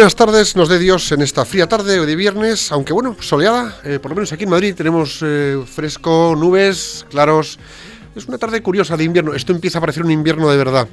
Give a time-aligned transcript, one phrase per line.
[0.00, 3.98] buenas tardes, nos dé Dios en esta fría tarde de viernes, aunque bueno, soleada, eh,
[4.00, 7.58] por lo menos aquí en Madrid tenemos eh, fresco, nubes, claros.
[8.16, 10.88] Es una tarde curiosa de invierno, esto empieza a parecer un invierno de verdad.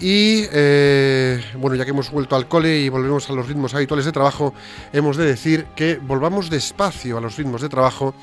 [0.00, 4.06] Y eh, bueno, ya que hemos vuelto al cole y volvemos a los ritmos habituales
[4.06, 4.54] de trabajo,
[4.94, 8.14] hemos de decir que volvamos despacio a los ritmos de trabajo.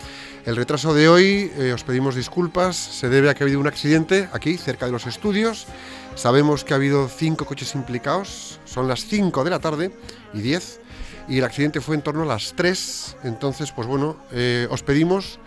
[0.44, 4.28] El retraso de hoy, os pedimos disculpas, se debe a que ha habido un accidente
[4.34, 5.68] aquí, cerca de los estudios.
[6.16, 9.92] Sabemos que ha habido cinco coches implicados, son las 5 de la tarde
[10.34, 10.80] y 10,
[11.28, 15.40] y el accidente fue en torno a las 3, entonces, pues bueno, eh, os pedimos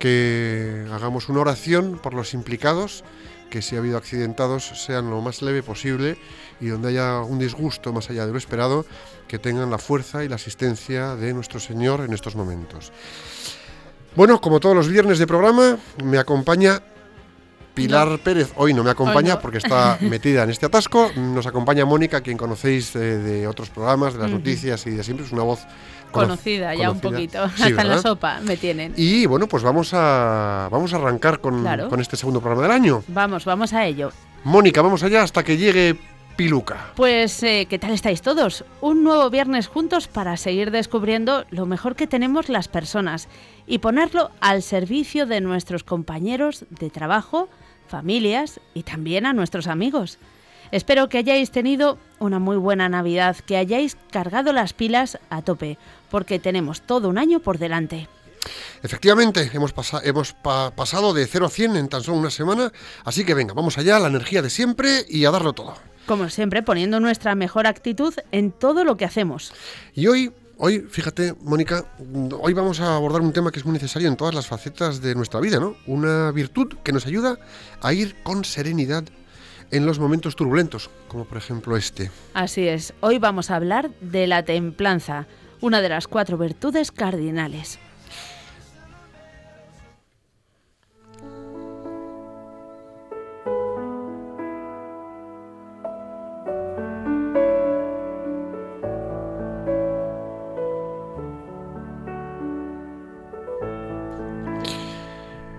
[0.00, 3.04] que hagamos una oración por los implicados,
[3.50, 6.18] que si ha habido accidentados sean lo más leve posible
[6.60, 8.84] y donde haya un disgusto más allá de lo esperado,
[9.28, 12.92] que tengan la fuerza y la asistencia de nuestro Señor en estos momentos.
[14.16, 16.82] Bueno, como todos los viernes de programa, me acompaña
[17.76, 21.12] Pilar Pérez hoy no me acompaña porque está metida en este atasco.
[21.14, 25.26] Nos acompaña Mónica, quien conocéis de, otros programas, de las noticias y de siempre.
[25.26, 25.60] Es una voz
[26.10, 27.42] conocida ya un poquito.
[27.42, 28.94] Hasta en la sopa me tienen.
[28.96, 33.04] Y bueno, pues vamos a, vamos a arrancar con, con este segundo programa del año.
[33.08, 34.10] Vamos, vamos a ello.
[34.42, 35.98] Mónica, vamos allá hasta que llegue
[36.36, 36.92] Piluca.
[36.96, 38.64] Pues, eh, ¿qué tal estáis todos?
[38.80, 43.28] Un nuevo viernes juntos para seguir descubriendo lo mejor que tenemos las personas
[43.66, 47.48] y ponerlo al servicio de nuestros compañeros de trabajo,
[47.86, 50.18] familias y también a nuestros amigos.
[50.72, 55.78] Espero que hayáis tenido una muy buena Navidad, que hayáis cargado las pilas a tope,
[56.10, 58.08] porque tenemos todo un año por delante.
[58.82, 59.74] Efectivamente, hemos,
[60.04, 62.72] hemos pasado de 0 a 100 en tan solo una semana,
[63.04, 65.74] así que venga, vamos allá, la energía de siempre y a darlo todo.
[66.06, 69.52] Como siempre, poniendo nuestra mejor actitud en todo lo que hacemos.
[69.92, 71.84] Y hoy Hoy, fíjate, Mónica,
[72.40, 75.14] hoy vamos a abordar un tema que es muy necesario en todas las facetas de
[75.14, 75.76] nuestra vida, ¿no?
[75.86, 77.38] Una virtud que nos ayuda
[77.82, 79.04] a ir con serenidad
[79.70, 82.10] en los momentos turbulentos, como por ejemplo este.
[82.32, 85.26] Así es, hoy vamos a hablar de la templanza,
[85.60, 87.78] una de las cuatro virtudes cardinales.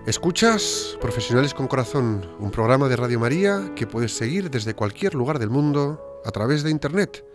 [0.07, 5.38] Escuchas Profesionales con Corazón, un programa de Radio María que puedes seguir desde cualquier lugar
[5.38, 7.25] del mundo a través de Internet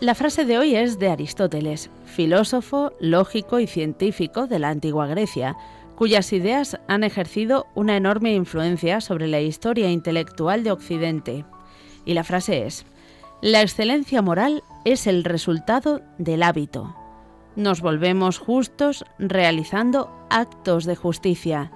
[0.00, 5.56] la frase de hoy es de Aristóteles, filósofo, lógico y científico de la antigua Grecia,
[5.96, 11.46] cuyas ideas han ejercido una enorme influencia sobre la historia intelectual de Occidente.
[12.04, 12.84] Y la frase es,
[13.42, 16.94] la excelencia moral es el resultado del hábito.
[17.56, 21.72] Nos volvemos justos realizando actos de justicia,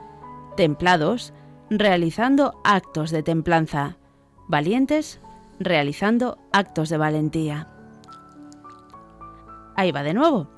[0.56, 1.32] templados
[1.70, 3.97] realizando actos de templanza,
[4.47, 5.20] valientes
[5.58, 7.69] realizando actos de valentía.
[9.75, 10.50] Ahí va de nuevo.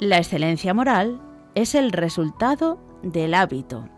[0.00, 1.20] La excelencia moral
[1.54, 3.88] es el resultado del hábito.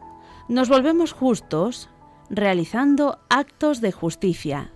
[0.48, 1.88] Nos volvemos justos
[2.28, 4.72] realizando actos de justicia,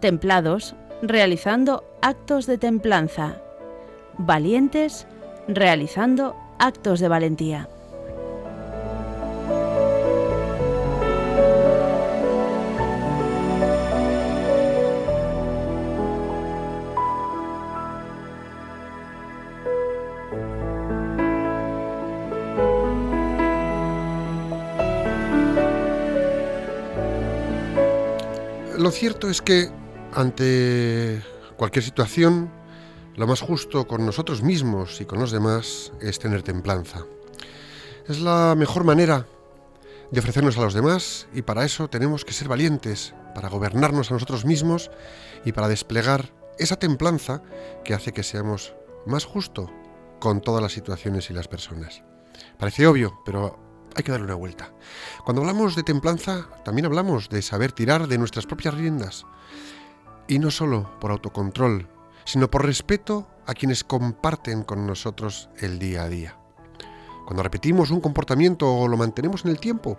[0.00, 3.40] templados realizando actos de templanza,
[4.18, 5.06] valientes
[5.48, 7.68] realizando actos de valentía.
[28.78, 29.79] Lo cierto es que
[30.14, 31.22] ante
[31.56, 32.50] cualquier situación,
[33.16, 37.04] lo más justo con nosotros mismos y con los demás es tener templanza.
[38.08, 39.26] Es la mejor manera
[40.10, 44.14] de ofrecernos a los demás y para eso tenemos que ser valientes, para gobernarnos a
[44.14, 44.90] nosotros mismos
[45.44, 47.42] y para desplegar esa templanza
[47.84, 48.74] que hace que seamos
[49.06, 49.70] más justo
[50.18, 52.02] con todas las situaciones y las personas.
[52.58, 53.58] Parece obvio, pero
[53.94, 54.72] hay que darle una vuelta.
[55.24, 59.26] Cuando hablamos de templanza, también hablamos de saber tirar de nuestras propias riendas,
[60.30, 61.88] y no solo por autocontrol,
[62.24, 66.36] sino por respeto a quienes comparten con nosotros el día a día.
[67.26, 69.98] Cuando repetimos un comportamiento o lo mantenemos en el tiempo,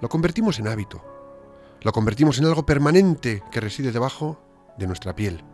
[0.00, 1.00] lo convertimos en hábito,
[1.80, 4.42] lo convertimos en algo permanente que reside debajo
[4.78, 5.44] de nuestra piel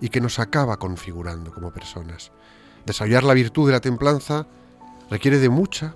[0.00, 2.32] y que nos acaba configurando como personas.
[2.86, 4.46] Desarrollar la virtud de la templanza
[5.10, 5.94] requiere de mucha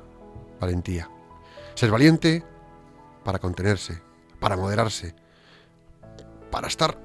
[0.60, 1.08] valentía.
[1.76, 2.44] Ser valiente
[3.24, 4.02] para contenerse,
[4.38, 5.14] para moderarse,
[6.50, 7.03] para estar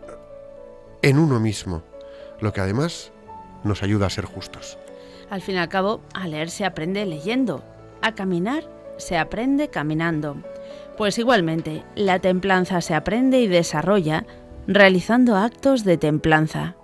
[1.01, 1.83] en uno mismo,
[2.41, 3.11] lo que además
[3.63, 4.77] nos ayuda a ser justos.
[5.29, 7.63] Al fin y al cabo, a leer se aprende leyendo,
[8.01, 8.63] a caminar
[8.99, 10.37] se aprende caminando.
[10.97, 14.25] Pues igualmente, la templanza se aprende y desarrolla
[14.67, 16.75] realizando actos de templanza.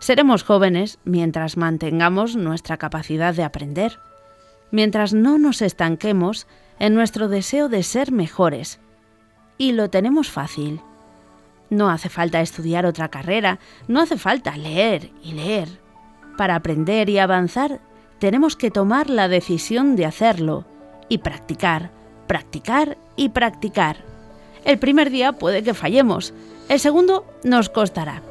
[0.00, 3.98] Seremos jóvenes mientras mantengamos nuestra capacidad de aprender,
[4.70, 6.46] mientras no nos estanquemos
[6.78, 8.80] en nuestro deseo de ser mejores.
[9.56, 10.82] Y lo tenemos fácil.
[11.70, 13.58] No hace falta estudiar otra carrera,
[13.88, 15.68] no hace falta leer y leer.
[16.36, 17.80] Para aprender y avanzar
[18.18, 20.64] tenemos que tomar la decisión de hacerlo
[21.08, 21.90] y practicar,
[22.26, 24.04] practicar y practicar.
[24.64, 26.34] El primer día puede que fallemos,
[26.68, 28.22] el segundo nos costará,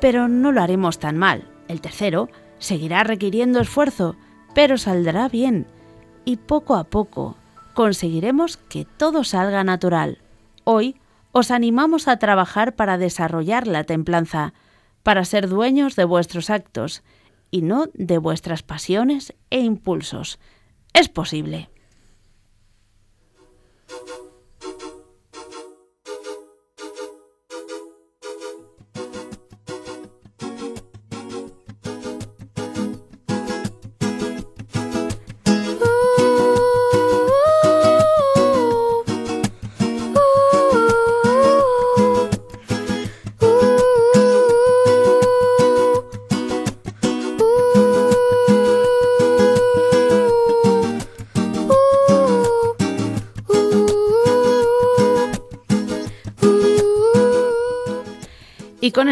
[0.00, 1.48] pero no lo haremos tan mal.
[1.68, 2.28] El tercero
[2.58, 4.16] seguirá requiriendo esfuerzo,
[4.54, 5.66] pero saldrá bien.
[6.24, 7.36] Y poco a poco
[7.74, 10.18] conseguiremos que todo salga natural.
[10.64, 10.96] Hoy
[11.32, 14.52] os animamos a trabajar para desarrollar la templanza,
[15.02, 17.02] para ser dueños de vuestros actos
[17.50, 20.38] y no de vuestras pasiones e impulsos.
[20.92, 21.71] Es posible.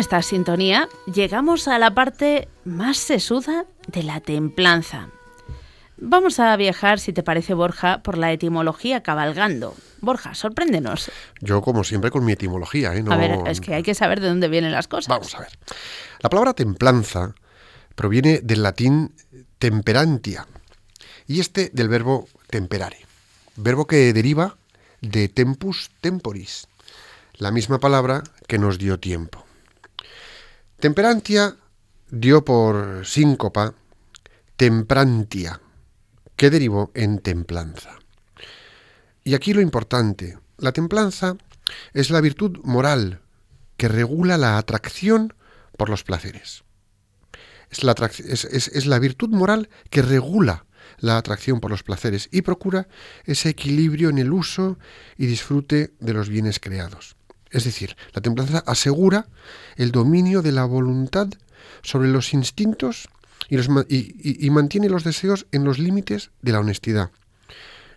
[0.00, 5.08] Esta sintonía llegamos a la parte más sesuda de la templanza.
[5.98, 9.74] Vamos a viajar, si te parece, Borja, por la etimología cabalgando.
[10.00, 11.10] Borja, sorpréndenos.
[11.40, 12.94] Yo, como siempre, con mi etimología.
[12.94, 13.04] ¿eh?
[13.10, 15.08] A ver, es que hay que saber de dónde vienen las cosas.
[15.08, 15.50] Vamos a ver.
[16.20, 17.34] La palabra templanza
[17.94, 19.14] proviene del latín
[19.58, 20.46] temperantia
[21.26, 23.04] y este del verbo temperare,
[23.56, 24.56] verbo que deriva
[25.02, 26.68] de tempus temporis,
[27.34, 29.44] la misma palabra que nos dio tiempo.
[30.80, 31.58] Temperantia
[32.10, 33.74] dio por síncopa
[34.56, 35.60] temprantia,
[36.36, 37.98] que derivó en templanza.
[39.22, 41.36] Y aquí lo importante, la templanza
[41.92, 43.20] es la virtud moral
[43.76, 45.34] que regula la atracción
[45.76, 46.64] por los placeres.
[47.70, 47.94] Es la,
[48.26, 50.64] es, es la, virtud moral que regula
[50.98, 52.88] la atracción por los placeres y procura
[53.24, 54.78] ese equilibrio en el uso
[55.18, 57.16] y disfrute de los bienes creados.
[57.50, 59.26] Es decir, la templanza asegura
[59.76, 61.28] el dominio de la voluntad
[61.82, 63.08] sobre los instintos
[63.48, 67.10] y, los, y, y, mantiene los deseos en los límites de la honestidad.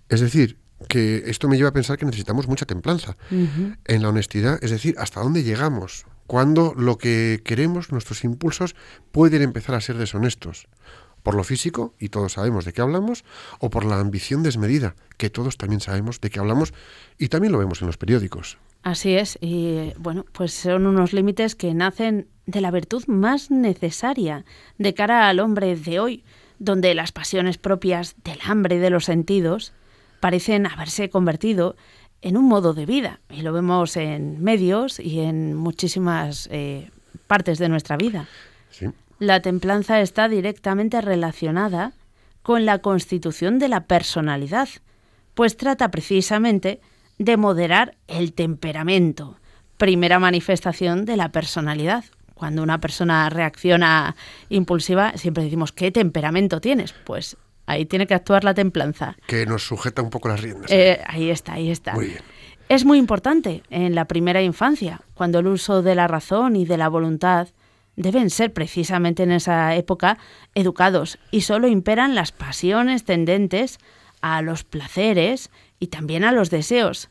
[0.09, 0.57] Es decir,
[0.87, 3.77] que esto me lleva a pensar que necesitamos mucha templanza uh -huh.
[3.85, 8.75] en la honestidad, es decir, hasta dónde llegamos, cuando lo que queremos, nuestros impulsos,
[9.11, 10.67] pueden empezar a ser deshonestos
[11.21, 13.23] por lo físico, y todos sabemos de qué hablamos,
[13.59, 16.73] o por la ambición desmedida, que todos también sabemos de qué hablamos,
[17.17, 18.57] y también lo vemos en los periódicos.
[18.83, 24.43] Así es, y bueno, pues son unos límites que nacen de la virtud más necesaria
[24.77, 26.23] de cara al hombre de hoy,
[26.59, 29.71] donde las pasiones propias del hambre y de los sentidos
[30.19, 31.77] parecen haberse convertido
[32.21, 36.89] en un modo de vida, y lo vemos en medios y en muchísimas eh,
[37.27, 38.27] partes de nuestra vida.
[38.69, 38.87] Sí.
[39.19, 41.93] La templanza está directamente relacionada
[42.41, 44.67] con la constitución de la personalidad,
[45.33, 46.81] pues trata precisamente
[47.23, 49.37] de moderar el temperamento,
[49.77, 52.05] primera manifestación de la personalidad.
[52.33, 54.15] Cuando una persona reacciona
[54.49, 56.93] impulsiva, siempre decimos, ¿qué temperamento tienes?
[56.93, 59.15] Pues ahí tiene que actuar la templanza.
[59.27, 60.71] Que nos sujeta un poco las riendas.
[60.71, 61.93] Eh, ahí está, ahí está.
[61.93, 62.21] Muy bien.
[62.69, 66.77] Es muy importante en la primera infancia, cuando el uso de la razón y de
[66.77, 67.49] la voluntad
[67.95, 70.17] deben ser precisamente en esa época
[70.55, 73.77] educados y solo imperan las pasiones tendentes
[74.21, 77.09] a los placeres y también a los deseos.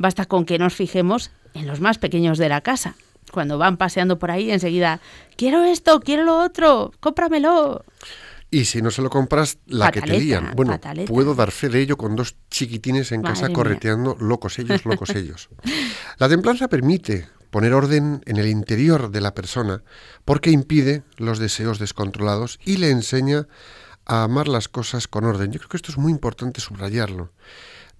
[0.00, 2.94] Basta con que nos fijemos en los más pequeños de la casa.
[3.32, 4.98] Cuando van paseando por ahí, enseguida,
[5.36, 7.84] quiero esto, quiero lo otro, cómpramelo.
[8.50, 10.52] Y si no se lo compras, la pataleta, que te lían.
[10.56, 11.12] Bueno, pataleta.
[11.12, 13.54] puedo dar fe de ello con dos chiquitines en Madre casa mía.
[13.54, 15.50] correteando locos ellos, locos ellos.
[16.16, 19.82] La templanza permite, poner orden en el interior de la persona
[20.24, 23.48] porque impide los deseos descontrolados y le enseña
[24.06, 25.52] a amar las cosas con orden.
[25.52, 27.32] Yo creo que esto es muy importante subrayarlo.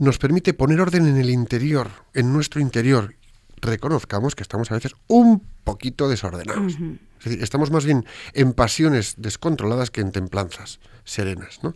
[0.00, 3.16] Nos permite poner orden en el interior, en nuestro interior.
[3.60, 6.72] Reconozcamos que estamos a veces un poquito desordenados.
[7.18, 11.62] Es decir, estamos más bien en pasiones descontroladas que en templanzas serenas.
[11.62, 11.74] ¿no?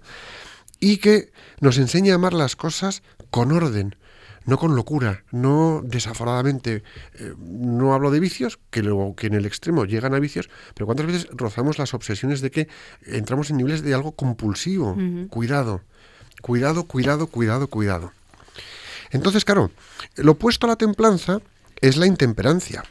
[0.81, 3.95] Y que nos enseña a amar las cosas con orden,
[4.47, 6.83] no con locura, no desaforadamente.
[7.19, 10.87] Eh, no hablo de vicios, que luego que en el extremo llegan a vicios, pero
[10.87, 12.69] cuántas veces rozamos las obsesiones de que
[13.05, 14.97] entramos en niveles de algo compulsivo.
[15.29, 15.83] Cuidado,
[16.43, 18.13] cuidado, cuidado, cuidado, cuidado.
[19.11, 19.71] Entonces, claro,
[20.17, 21.41] lo opuesto a la templanza
[21.81, 22.85] es la intemperancia,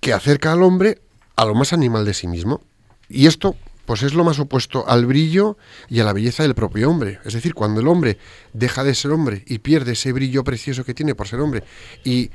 [0.00, 1.00] que acerca al hombre
[1.36, 2.62] a lo más animal de sí mismo.
[3.08, 3.56] Y esto
[3.86, 5.56] pues es lo más opuesto al brillo
[5.88, 7.20] y a la belleza del propio hombre.
[7.24, 8.18] Es decir, cuando el hombre
[8.52, 11.62] deja de ser hombre y pierde ese brillo precioso que tiene por ser hombre
[12.04, 12.30] y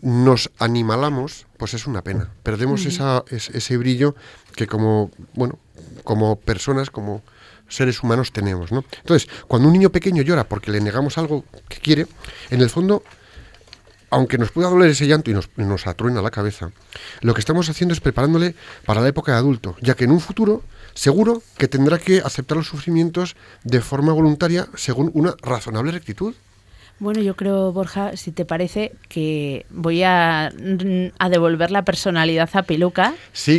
[0.00, 2.30] nos animalamos, pues es una pena.
[2.42, 4.14] Perdemos esa, ese, brillo
[4.56, 5.58] que como, bueno,
[6.04, 7.22] como personas, como
[7.68, 8.84] seres humanos tenemos, ¿no?
[9.00, 12.06] Entonces, cuando un niño pequeño llora porque le negamos algo que quiere,
[12.50, 13.02] en el fondo
[14.10, 16.70] aunque nos pueda doler ese llanto y nos, nos, atruena la cabeza,
[17.20, 18.54] lo que estamos haciendo es preparándole
[18.86, 20.62] para la época de adulto, ya que en un futuro
[20.94, 26.34] seguro que tendrá que aceptar los sufrimientos de forma voluntaria según una razonable rectitud.
[27.00, 30.50] Bueno, yo creo, Borja, si te parece, que voy a,
[31.30, 33.14] devolver la personalidad a Piluca,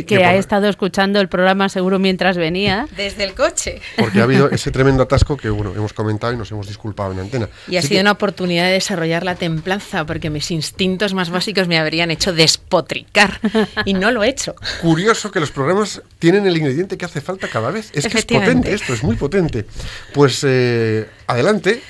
[0.06, 2.86] que, ha estado escuchando el programa seguro mientras venía.
[2.96, 3.80] Desde el coche.
[3.96, 7.20] Porque ha habido ese tremendo atasco que bueno, hemos comentado y nos hemos disculpado en
[7.20, 7.48] antena.
[7.66, 11.78] Y ha sido una oportunidad de desarrollar la templanza, porque mis instintos más básicos me
[11.78, 13.40] habrían hecho despotricar.
[13.86, 14.54] y no lo he hecho.
[14.82, 17.90] Curioso que los programas tienen el ingrediente que hace falta cada vez.
[17.94, 19.64] Es que es potente esto, es muy potente.
[20.12, 21.82] Pues eh, adelante.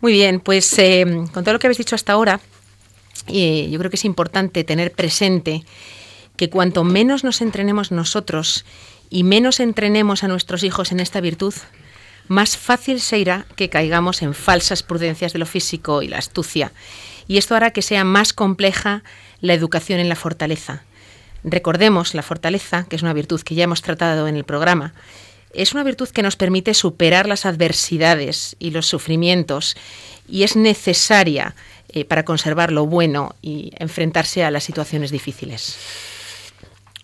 [0.00, 2.40] Muy bien, pues eh, con todo lo que habéis dicho hasta ahora,
[3.26, 5.62] eh, yo creo que es importante tener presente
[6.36, 8.64] que cuanto menos nos entrenemos nosotros
[9.10, 11.52] y menos entrenemos a nuestros hijos en esta virtud,
[12.28, 16.72] más fácil se irá que caigamos en falsas prudencias de lo físico y la astucia.
[17.28, 19.02] Y esto hará que sea más compleja
[19.40, 20.84] la educación en la fortaleza.
[21.44, 24.94] Recordemos la fortaleza, que es una virtud que ya hemos tratado en el programa,
[25.52, 29.76] es una virtud que nos permite superar las adversidades y los sufrimientos
[30.28, 31.54] y es necesaria
[31.88, 35.76] eh, para conservar lo bueno y enfrentarse a las situaciones difíciles.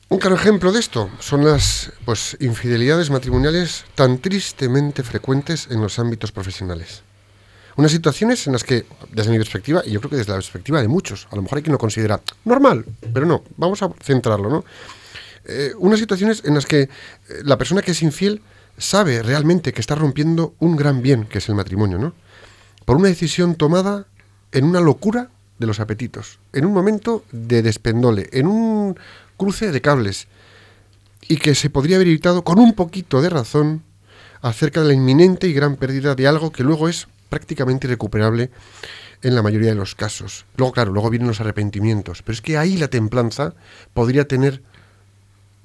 [0.08, 5.98] Un claro ejemplo de esto son las pues, infidelidades matrimoniales tan tristemente frecuentes en los
[5.98, 7.02] ámbitos profesionales.
[7.74, 10.80] Unas situaciones en las que, desde mi perspectiva, y yo creo que desde la perspectiva
[10.80, 14.48] de muchos, a lo mejor hay quien lo considera normal, pero no, vamos a centrarlo,
[14.48, 14.64] ¿no?
[15.46, 16.88] Eh, unas situaciones en las que eh,
[17.44, 18.42] la persona que es infiel
[18.78, 22.14] sabe realmente que está rompiendo un gran bien, que es el matrimonio, ¿no?
[22.84, 24.06] Por una decisión tomada
[24.52, 28.98] en una locura de los apetitos, en un momento de despendole, en un
[29.36, 30.28] cruce de cables,
[31.28, 33.82] y que se podría haber evitado con un poquito de razón
[34.42, 38.50] acerca de la inminente y gran pérdida de algo que luego es prácticamente irrecuperable
[39.22, 40.44] en la mayoría de los casos.
[40.56, 43.54] Luego, claro, luego vienen los arrepentimientos, pero es que ahí la templanza
[43.94, 44.62] podría tener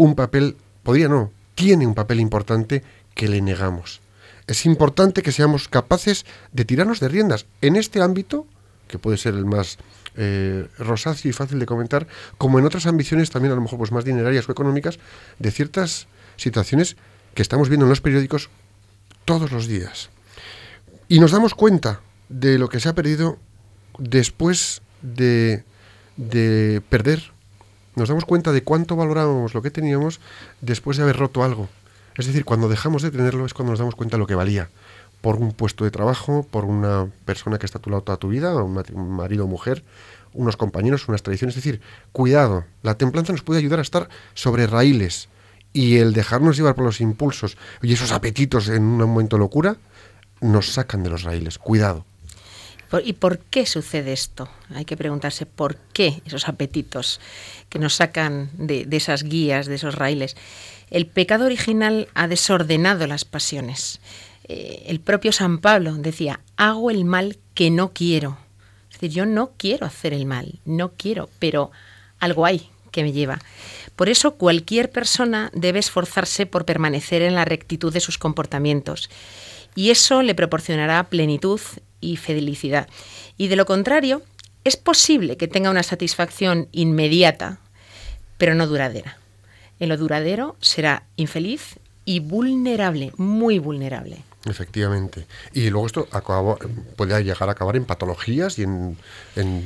[0.01, 4.01] un papel, podría no, tiene un papel importante que le negamos.
[4.47, 8.47] Es importante que seamos capaces de tirarnos de riendas en este ámbito,
[8.87, 9.77] que puede ser el más
[10.15, 12.07] eh, rosáceo y fácil de comentar,
[12.39, 14.97] como en otras ambiciones también a lo mejor pues más dinerarias o económicas,
[15.37, 16.97] de ciertas situaciones
[17.35, 18.49] que estamos viendo en los periódicos
[19.25, 20.09] todos los días.
[21.07, 23.37] Y nos damos cuenta de lo que se ha perdido
[23.99, 25.63] después de,
[26.17, 27.30] de perder
[27.95, 30.19] nos damos cuenta de cuánto valoramos lo que teníamos
[30.61, 31.69] después de haber roto algo.
[32.17, 34.69] Es decir, cuando dejamos de tenerlo es cuando nos damos cuenta de lo que valía.
[35.21, 38.29] Por un puesto de trabajo, por una persona que está a tu lado toda tu
[38.29, 39.83] vida, un marido o mujer,
[40.33, 41.55] unos compañeros, unas tradiciones.
[41.55, 41.81] Es decir,
[42.11, 45.29] cuidado, la templanza nos puede ayudar a estar sobre raíles
[45.73, 49.77] y el dejarnos llevar por los impulsos y esos apetitos en un momento locura
[50.41, 51.57] nos sacan de los raíles.
[51.57, 52.05] Cuidado.
[52.99, 54.49] ¿Y por qué sucede esto?
[54.73, 57.21] Hay que preguntarse por qué esos apetitos
[57.69, 60.35] que nos sacan de, esas guías, de esos raíles.
[60.89, 64.01] El pecado original ha desordenado las pasiones.
[64.47, 68.37] Eh, el propio San Pablo decía, hago el mal que no quiero.
[68.89, 71.71] Es decir, yo no quiero hacer el mal, no quiero, pero
[72.19, 73.39] algo hay que me lleva.
[73.95, 79.09] Por eso cualquier persona debe esforzarse por permanecer en la rectitud de sus comportamientos.
[79.75, 81.61] Y eso le proporcionará plenitud
[82.01, 82.89] y felicidad.
[83.37, 84.21] Y de lo contrario,
[84.63, 87.59] es posible que tenga una satisfacción inmediata,
[88.37, 89.17] pero no duradera.
[89.79, 94.23] En lo duradero será infeliz y vulnerable, muy vulnerable.
[94.45, 95.27] Efectivamente.
[95.53, 96.57] Y luego esto acaba,
[96.95, 98.97] puede llegar a acabar en patologías y en,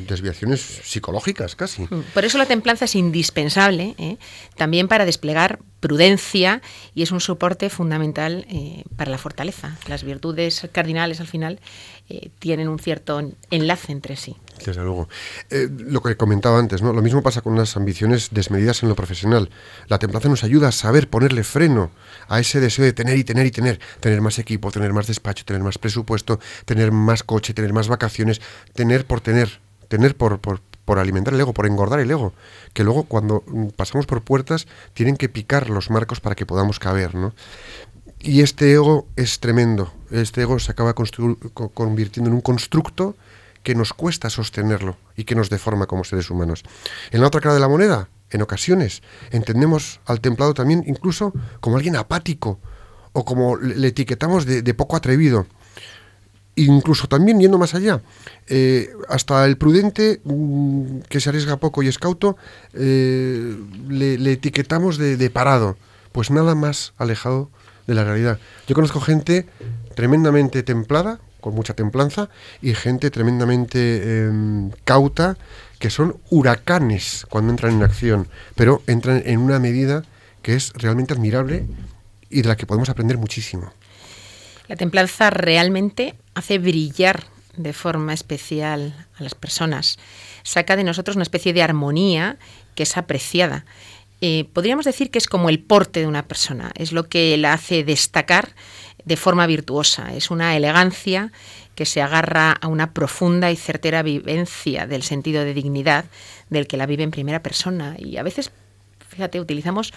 [0.07, 1.83] desviaciones psicológicas casi.
[1.83, 4.17] Mm, por eso la templanza es indispensable ¿eh?
[4.57, 6.61] también para desplegar prudencia
[6.93, 9.77] y es un soporte fundamental eh, para la fortaleza.
[9.87, 11.59] Las virtudes cardinales al final
[12.09, 14.35] eh, tienen un cierto enlace entre sí.
[14.63, 15.09] Desde luego.
[15.49, 16.93] Eh, lo que comentaba antes, ¿no?
[16.93, 19.49] Lo mismo pasa con las ambiciones desmedidas en lo profesional.
[19.87, 21.91] La templanza nos ayuda a saber ponerle freno
[22.27, 23.79] a ese deseo de tener y tener y tener.
[23.99, 28.41] Tener más equipo, tener más despacho, tener más presupuesto, tener más coche, tener más vacaciones,
[28.73, 32.33] tener por tener, tener por, por, por alimentar el ego, por engordar el ego.
[32.73, 36.79] Que luego cuando mm, pasamos por puertas tienen que picar los marcos para que podamos
[36.79, 37.33] caber, ¿no?
[38.19, 39.93] Y este ego es tremendo.
[40.09, 43.15] Este ego se acaba convirtiendo en un constructo
[43.65, 46.63] que nos cuesta sostenerlo y que nos deforma como seres humanos.
[47.09, 51.75] En la otra cara de la moneda, en ocasiones, entendemos al templado también incluso como
[51.75, 52.59] alguien apático
[53.11, 55.47] o como le etiquetamos de, poco atrevido.
[56.55, 58.01] Incluso también yendo más allá,
[58.47, 62.37] eh, hasta el prudente mm, que se arriesga poco y escauto,
[62.73, 63.57] eh,
[63.89, 65.75] le, etiquetamos de, de parado.
[66.11, 67.49] Pues nada más alejado
[67.87, 68.39] de la realidad.
[68.67, 69.47] Yo conozco gente
[69.95, 72.27] tremendamente templada, con mucha templanza,
[72.59, 75.37] y gente tremendamente em, cauta,
[75.77, 80.01] que son huracanes cuando entran en acción, pero entran en una medida
[80.41, 81.67] que es realmente admirable
[82.31, 83.71] y de la que podemos aprender muchísimo.
[84.67, 87.25] La templanza realmente hace brillar
[87.55, 89.99] de forma especial a las personas,
[90.41, 92.37] saca de nosotros una especie de armonía
[92.73, 93.65] que es apreciada.
[94.19, 97.53] Eh, podríamos decir que es como el porte de una persona, es lo que la
[97.53, 98.49] hace destacar
[99.05, 100.13] de forma virtuosa.
[100.13, 101.31] Es una elegancia
[101.75, 106.05] que se agarra a una profunda y certera vivencia del sentido de dignidad
[106.49, 107.95] del que la vive en primera persona.
[107.97, 108.51] Y a veces,
[109.09, 109.93] fíjate, utilizamos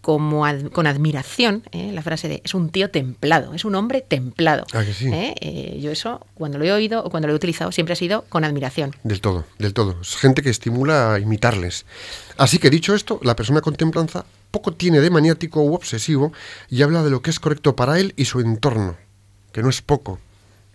[0.00, 1.90] como con admiración ¿eh?
[1.92, 4.64] la frase de es un tío templado, es un hombre templado.
[4.72, 5.08] Ah, que sí?
[5.08, 5.34] ¿Eh?
[5.40, 8.22] Eh, yo eso, cuando lo he oído o cuando lo he utilizado, siempre ha sido
[8.28, 8.94] con admiración.
[9.02, 10.00] Del todo, del todo.
[10.00, 11.84] Es gente que estimula a imitarles.
[12.36, 16.32] Así que dicho esto, la persona con templanza poco tiene de maniático u obsesivo
[16.68, 18.96] y habla de lo que es correcto para él y su entorno,
[19.52, 20.18] que no es poco.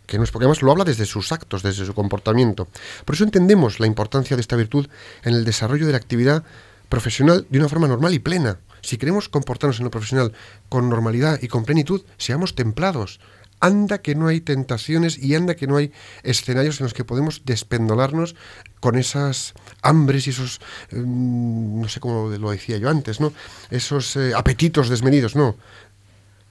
[0.05, 2.67] Que no es porque además lo habla desde sus actos, desde su comportamiento.
[3.05, 4.87] Por eso entendemos la importancia de esta virtud
[5.23, 6.43] en el desarrollo de la actividad
[6.89, 8.59] profesional de una forma normal y plena.
[8.81, 10.33] Si queremos comportarnos en lo profesional
[10.67, 13.21] con normalidad y con plenitud, seamos templados.
[13.63, 17.43] Anda que no hay tentaciones y anda que no hay escenarios en los que podemos
[17.45, 18.35] despendolarnos
[18.81, 20.59] con esas hambres y esos,
[20.91, 23.31] mm, no sé cómo lo decía yo antes, ¿no?
[23.69, 25.55] Esos eh, apetitos desmedidos, no.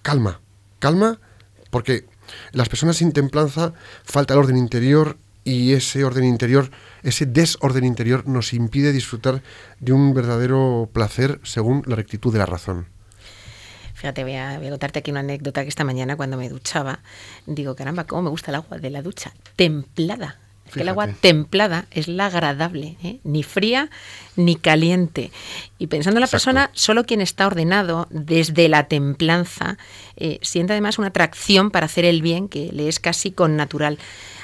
[0.01, 0.40] Calma,
[0.79, 1.20] calma,
[1.68, 2.07] porque
[2.53, 6.70] las personas sin templanza falta el orden interior y ese orden interior,
[7.03, 9.42] ese desorden interior nos impide disfrutar
[9.81, 12.91] de un verdadero placer según la rectitud de la razón.
[14.03, 16.99] Fíjate, voy a, contarte aquí una anécdota que esta mañana cuando me duchaba,
[17.47, 20.41] digo, caramba, cómo me gusta el agua de la ducha, templada.
[20.75, 23.21] que el agua templada es la agradable, ¿eh?
[23.23, 23.91] ni fría
[24.35, 25.31] ni caliente.
[25.79, 29.79] Y pensando en la persona, solo quien está ordenado desde la templanza
[30.17, 34.01] eh, siente además una atracción para hacer el bien que le es casi con natural.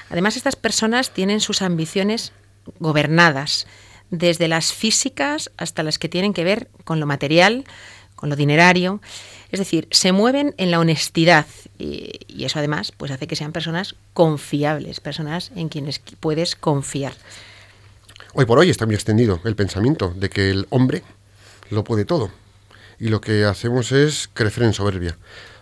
[0.08, 2.32] Además, estas personas tienen sus ambiciones
[2.78, 3.66] gobernadas,
[4.10, 7.64] desde las físicas hasta las que tienen que ver con lo material,
[8.18, 9.00] con lo dinerario.
[9.50, 11.46] Es decir, se mueven en la honestidad
[11.78, 17.14] y, eso además pues hace que sean personas confiables, personas en quienes puedes confiar.
[18.34, 21.02] Hoy por hoy está muy extendido el pensamiento de que el hombre
[21.70, 22.30] lo puede todo
[23.00, 25.16] y lo que hacemos es crecer en soberbia,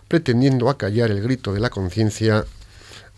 [0.07, 2.45] pretendiendo acallar el grito de la conciencia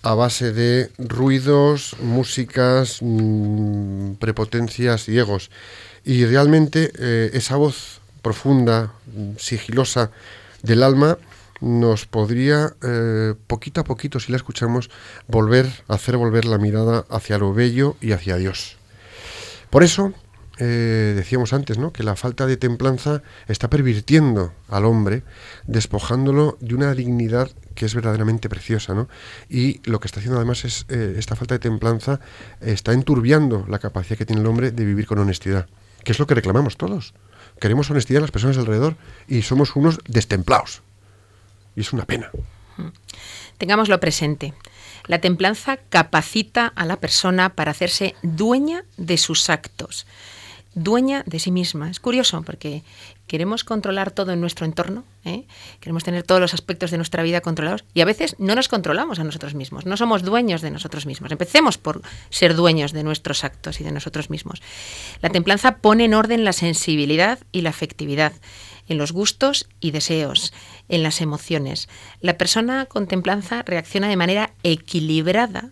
[0.01, 5.49] a base de ruidos, músicas, mm, prepotencias y egos.
[6.05, 8.93] Y realmente eh, esa voz profunda,
[9.37, 10.11] sigilosa
[10.63, 11.17] del alma,
[11.61, 14.89] nos podría, eh, poquito a poquito, si la escuchamos,
[15.27, 18.77] volver, hacer volver la mirada hacia lo bello y hacia Dios.
[19.69, 20.13] Por eso,
[20.57, 21.93] eh, decíamos antes, ¿no?
[21.93, 25.23] que la falta de templanza está pervirtiendo al hombre,
[25.67, 29.07] despojándolo de una dignidad que es verdaderamente preciosa, ¿no?
[29.47, 32.19] Y lo que está haciendo además es, eh, esta falta de templanza
[32.59, 35.67] está enturbiando la capacidad que tiene el hombre de vivir con honestidad,
[36.03, 37.13] que es lo que reclamamos todos.
[37.59, 38.95] Queremos honestidad en las personas alrededor
[39.27, 40.81] y somos unos destemplados.
[41.75, 42.31] Y es una pena.
[43.57, 44.53] Tengámoslo presente.
[45.05, 50.05] La templanza capacita a la persona para hacerse dueña de sus actos
[50.75, 51.89] dueña de sí misma.
[51.89, 52.83] Es curioso porque
[53.27, 55.45] queremos controlar todo en nuestro entorno, ¿eh?
[55.79, 59.19] queremos tener todos los aspectos de nuestra vida controlados y a veces no nos controlamos
[59.19, 61.31] a nosotros mismos, no somos dueños de nosotros mismos.
[61.31, 64.61] Empecemos por ser dueños de nuestros actos y de nosotros mismos.
[65.21, 68.33] La templanza pone en orden la sensibilidad y la afectividad.
[68.87, 70.51] en los gustos y deseos,
[70.87, 71.87] en las emociones.
[72.21, 75.69] La persona con templanza reacciona de manera equilibrada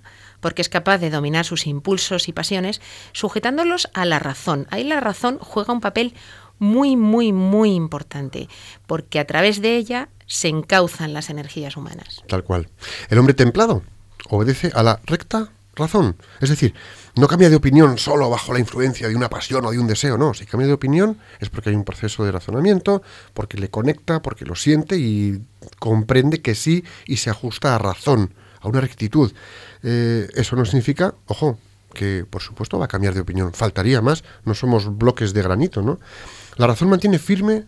[0.48, 2.80] porque es capaz de dominar sus impulsos y pasiones,
[3.12, 4.66] sujetándolos a la razón.
[4.70, 6.14] Ahí la razón juega un papel
[6.58, 8.48] muy, muy, muy importante,
[8.86, 12.24] porque a través de ella se encauzan las energías humanas.
[12.30, 12.70] Tal cual.
[13.10, 13.84] El hombre templado
[14.30, 16.16] obedece a la recta razón.
[16.40, 16.74] Es decir,
[17.18, 20.18] no cambia de opinión solo bajo la influencia de una pasión o de un deseo,
[20.18, 20.34] no.
[20.34, 23.02] Si cambia de opinión es porque hay un proceso de razonamiento,
[23.34, 25.42] porque le conecta, porque lo siente y
[25.78, 29.34] comprende que sí y se ajusta a razón, a una rectitud.
[29.84, 31.58] Eh, eso no significa, ojo,
[31.94, 33.54] que por supuesto va a cambiar de opinión.
[33.54, 36.00] Faltaría más, no somos bloques de granito, ¿no?
[36.56, 37.66] La razón mantiene firme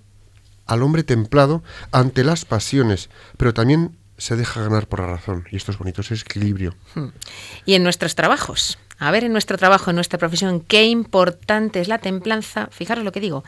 [0.65, 5.45] al hombre templado ante las pasiones, pero también se deja ganar por la razón.
[5.51, 6.75] Y esto es bonito, ese equilibrio.
[6.93, 7.07] Hmm.
[7.65, 11.87] Y en nuestros trabajos, a ver, en nuestro trabajo, en nuestra profesión, qué importante es
[11.87, 13.43] la templanza, fijaros lo que digo,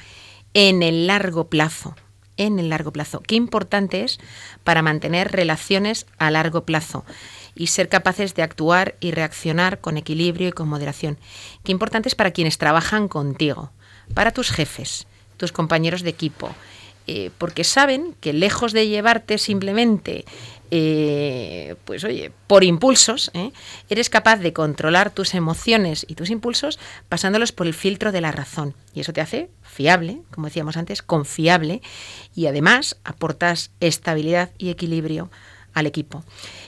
[0.54, 1.96] en el largo plazo.
[2.38, 3.20] En el largo plazo.
[3.20, 4.20] Qué importante es
[4.64, 7.06] para mantener relaciones a largo plazo
[7.56, 11.18] y ser capaces de actuar y reaccionar con equilibrio y con moderación.
[11.64, 13.72] Qué importante es para quienes trabajan contigo,
[14.14, 16.54] para tus jefes, tus compañeros de equipo,
[17.08, 20.24] eh, porque saben que lejos de llevarte simplemente,
[20.70, 23.52] eh, pues oye, por impulsos, ¿eh?
[23.90, 28.32] eres capaz de controlar tus emociones y tus impulsos pasándolos por el filtro de la
[28.32, 28.76] razón.
[28.94, 31.82] Y eso te hace fiable, como decíamos antes, confiable,
[32.36, 35.32] y además aportas estabilidad y equilibrio
[35.74, 36.24] al equipo.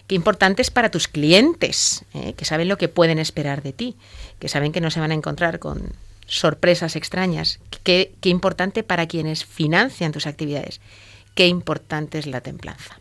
[0.08, 2.34] Qué importante es para tus clientes, ¿eh?
[2.34, 3.96] que saben lo que pueden esperar de ti,
[4.40, 5.94] que saben que no se van a encontrar con
[6.26, 7.60] sorpresas extrañas.
[7.84, 10.82] Qué, qué importante para quienes financian tus actividades.
[11.36, 12.98] Qué importante es la templanza.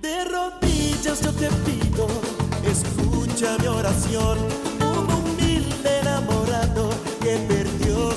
[0.00, 2.08] De rodillas yo te pido,
[2.64, 4.47] escucha mi oración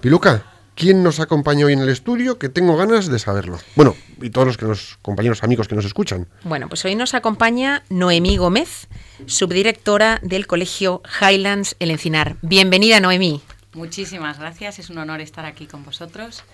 [0.00, 0.44] Piluca,
[0.76, 2.38] ¿quién nos acompaña hoy en el estudio?
[2.38, 3.58] Que tengo ganas de saberlo.
[3.74, 6.28] Bueno, y todos los, que compañeros amigos que nos escuchan.
[6.44, 8.86] Bueno, pues hoy nos acompaña Noemí Gómez,
[9.26, 12.36] subdirectora del Colegio Highlands El Encinar.
[12.42, 13.42] Bienvenida, Noemí.
[13.74, 16.44] Muchísimas gracias, es un honor estar aquí con vosotros.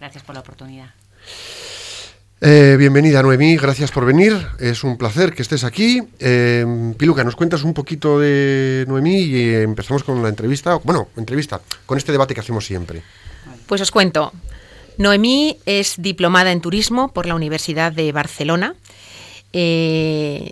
[0.00, 0.94] Gracias por la oportunidad.
[2.42, 6.02] Eh, bienvenida Noemí, gracias por venir, es un placer que estés aquí.
[6.18, 11.62] Eh, Piluca, nos cuentas un poquito de Noemí y empezamos con la entrevista, bueno, entrevista,
[11.86, 13.02] con este debate que hacemos siempre.
[13.66, 14.34] Pues os cuento,
[14.98, 18.74] Noemí es diplomada en turismo por la Universidad de Barcelona.
[19.54, 20.50] Eh,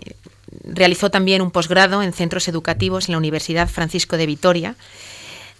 [0.63, 4.75] realizó también un posgrado en centros educativos en la Universidad Francisco de Vitoria.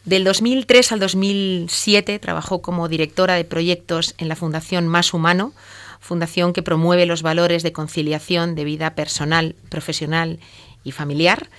[0.05, 5.53] Del 2003 al 2007 trabajó como directora de proyectos en la Fundación Más Humano,
[6.05, 10.39] fundación que promueve los valores de conciliación de vida personal, profesional
[10.83, 11.49] y familiar.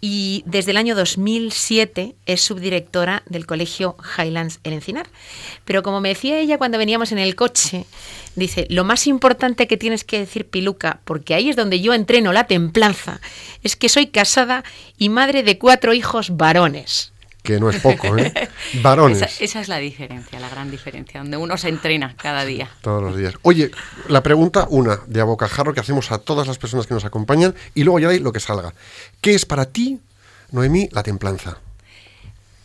[0.00, 5.08] Y desde el año 2007 es subdirectora del Colegio Highlands El Encinar.
[5.64, 7.84] Pero como me decía ella cuando veníamos en el coche,
[8.34, 12.32] dice, lo más importante que tienes que decir, Piluca, porque ahí es donde yo entreno
[12.32, 13.20] la templanza,
[13.62, 14.64] es que soy casada
[14.98, 17.09] y madre de cuatro hijos varones
[17.42, 18.32] que no es poco, ¿eh?
[18.82, 19.40] Varones.
[19.40, 22.68] Esa, es la diferencia, la gran diferencia, donde uno se entrena cada día.
[22.82, 23.34] Todos los días.
[23.42, 23.70] Oye,
[24.08, 27.84] la pregunta, una, de abocajarro que hacemos a todas las personas que nos acompañan, y
[27.84, 28.74] luego ya de lo que salga.
[29.20, 30.00] ¿Qué es para ti,
[30.52, 31.58] Noemí, la templanza?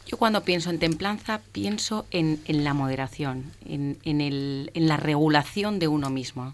[0.05, 6.09] Yo cuando pienso en templanza pienso en, la moderación, en, en la regulación de uno
[6.09, 6.53] mismo.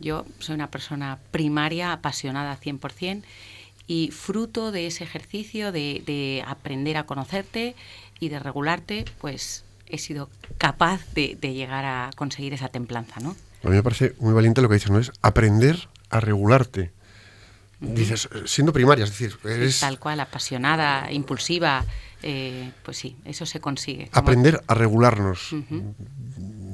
[0.00, 3.22] Yo soy una persona primaria, apasionada 100%,
[3.86, 7.74] y fruto de ese ejercicio de, aprender a conocerte
[8.20, 13.36] y de regularte, pues he sido capaz de, llegar a conseguir esa templanza, ¿no?
[13.62, 14.98] A mí me parece muy valiente lo que dices, ¿no?
[14.98, 16.92] Es aprender a regularte.
[17.80, 19.80] Dices, siendo primaria, es decir, eres...
[19.80, 21.84] Tal cual, apasionada, impulsiva,
[22.22, 24.08] eh, pues sí, eso se consigue.
[24.12, 25.50] Aprender a regularnos.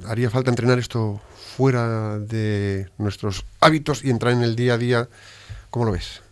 [0.06, 1.20] Haría falta entrenar esto
[1.56, 5.08] fuera de nuestros hábitos y entrar en el día a día.
[5.70, 6.22] ¿Cómo lo ves?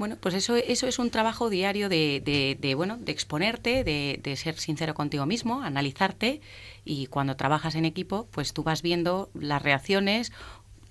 [0.00, 4.34] Bueno, pues eso, eso es un trabajo diario de, de, bueno, de exponerte, de, de,
[4.36, 6.40] ser sincero contigo mismo, analizarte
[6.86, 10.32] y cuando trabajas en equipo, pues tú vas viendo las reacciones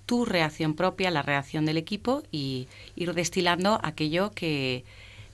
[0.06, 4.84] tu reacción propia, la reacción del equipo y ir destilando aquello que,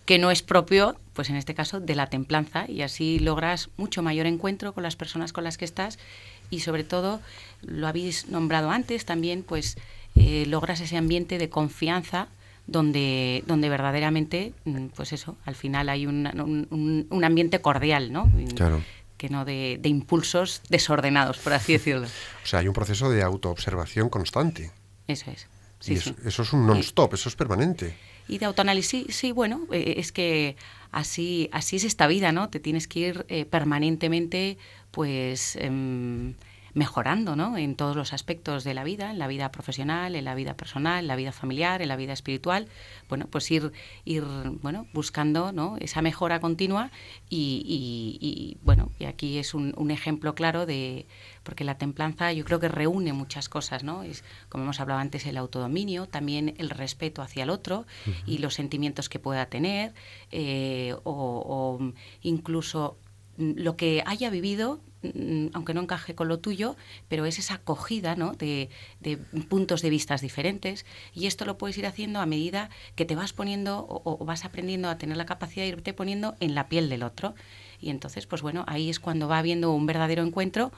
[0.07, 4.03] que no es propio, pues en este caso, de la templanza y así logras mucho
[4.03, 5.99] mayor encuentro con las personas con las que estás
[6.49, 7.21] y sobre todo,
[7.61, 9.77] lo habéis nombrado antes también, pues
[10.15, 12.29] eh, logras ese ambiente de confianza
[12.67, 16.27] donde, donde verdaderamente, mm, pues eso, al final hay un,
[16.71, 18.31] un, un ambiente cordial, ¿no?
[18.55, 18.83] Claro
[19.17, 22.07] que no de, de, impulsos desordenados, por así decirlo.
[22.45, 24.71] O sea, hay un proceso de autoobservación constante.
[25.09, 25.49] Eso es.
[25.81, 26.29] Sí, y eso, sí.
[26.29, 27.97] eso, es un non-stop, eso es permanente.
[28.29, 30.57] Y de autoanálisis, sí, bueno, eh, es que
[30.93, 32.51] así, así es esta vida, ¿no?
[32.51, 34.59] Te tienes que ir eh, permanentemente,
[34.91, 35.57] pues...
[35.57, 36.35] Eh,
[36.77, 37.57] mejorando ¿no?
[37.57, 41.01] en todos los aspectos de la vida, en la vida profesional, en la vida personal,
[41.05, 42.69] en la vida familiar, en la vida espiritual,
[43.09, 43.73] bueno, pues ir,
[44.05, 44.25] ir
[44.61, 45.79] bueno, buscando ¿no?
[45.81, 46.91] esa mejora continua
[47.31, 51.07] y, y, y bueno, y aquí es un, un, ejemplo claro de,
[51.45, 54.03] porque la templanza yo creo que reúne muchas cosas, ¿no?
[54.03, 58.23] Es, como hemos hablado antes, el autodominio, también el respeto hacia el otro uh -huh.
[58.27, 59.95] y los sentimientos que pueda tener,
[60.31, 62.99] eh, o, o incluso
[63.39, 64.81] lo que haya vivido
[65.53, 66.77] aunque no encaje con lo tuyo,
[67.09, 68.33] pero es esa acogida ¿no?
[68.33, 73.05] de, de, puntos de vistas diferentes y esto lo puedes ir haciendo a medida que
[73.05, 76.55] te vas poniendo o, o, vas aprendiendo a tener la capacidad de irte poniendo en
[76.55, 77.35] la piel del otro.
[77.79, 80.73] Y entonces, pues bueno, ahí es cuando va habiendo un verdadero encuentro,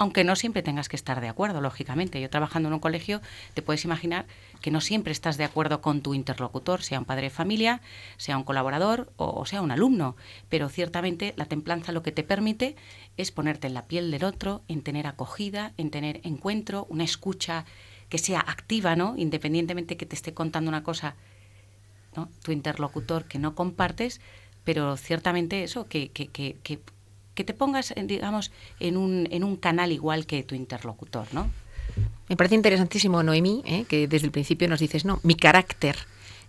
[0.00, 2.22] aunque no siempre tengas que estar de acuerdo, lógicamente.
[2.22, 3.20] Yo trabajando en un colegio,
[3.52, 4.24] te puedes imaginar
[4.60, 7.80] que no siempre estás de acuerdo con tu interlocutor, sea un padre de familia,
[8.16, 10.16] sea un colaborador o, sea un alumno,
[10.48, 12.76] pero ciertamente la templanza lo que te permite
[13.16, 17.64] es ponerte en la piel del otro, en tener acogida, en tener encuentro, una escucha
[18.08, 19.14] que sea activa, ¿no?
[19.16, 21.14] Independientemente que te esté contando una cosa,
[22.16, 22.28] ¿no?
[22.42, 24.20] Tu interlocutor que no compartes,
[24.64, 26.80] pero ciertamente eso, que, que, que, que
[27.34, 31.50] que te pongas, digamos, en un, en un canal igual que tu interlocutor, ¿no?
[32.28, 33.84] Me parece interesantísimo, Noemí, ¿eh?
[33.88, 35.96] que desde el principio nos dices, no, mi carácter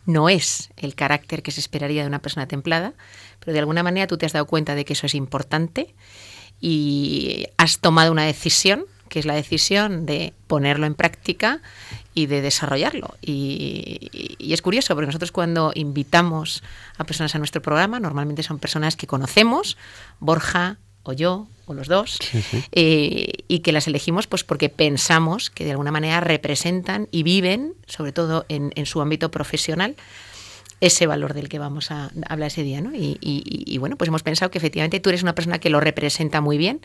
[0.06, 2.93] no es el carácter que se esperaría de una persona templada,
[3.39, 5.93] pero de alguna manera tú te has dado cuenta de que eso es importante
[6.60, 11.62] y has tomado una decisión, que es la decisión de ponerlo en práctica
[12.13, 13.15] y de desarrollarlo.
[13.21, 16.63] Y, y, es curioso, porque nosotros cuando invitamos
[16.97, 19.77] a personas a nuestro programa, normalmente son personas que conocemos,
[20.19, 22.64] Borja o yo, o los dos, sí, sí.
[22.72, 27.74] Eh, y que las elegimos pues porque pensamos que de alguna manera representan y viven,
[27.88, 29.96] sobre todo en, en su ámbito profesional,
[30.80, 32.82] ese valor del que vamos a hablar ese día.
[32.82, 32.94] ¿no?
[32.94, 35.80] Y, y, y, bueno, pues hemos pensado que efectivamente tú eres una persona que lo
[35.80, 36.82] representa muy bien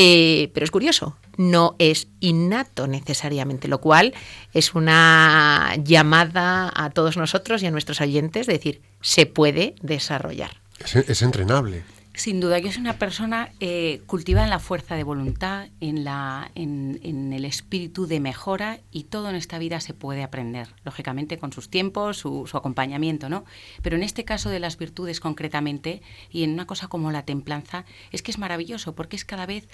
[0.00, 4.14] eh, pero es curioso, no es innato necesariamente, lo cual
[4.54, 10.60] es una llamada a todos nosotros y a nuestros oyentes de decir, se puede desarrollar.
[10.78, 11.82] Es, es entrenable.
[12.18, 16.50] Sin duda que es una persona eh, cultivada en la fuerza de voluntad, en, la,
[16.56, 21.38] en, en, el espíritu de mejora y todo en esta vida se puede aprender, lógicamente
[21.38, 23.44] con sus tiempos, su, su, acompañamiento, ¿no?
[23.82, 26.02] Pero en este caso de las virtudes concretamente
[26.32, 29.68] y en una cosa como la templanza, es que es maravilloso porque es cada vez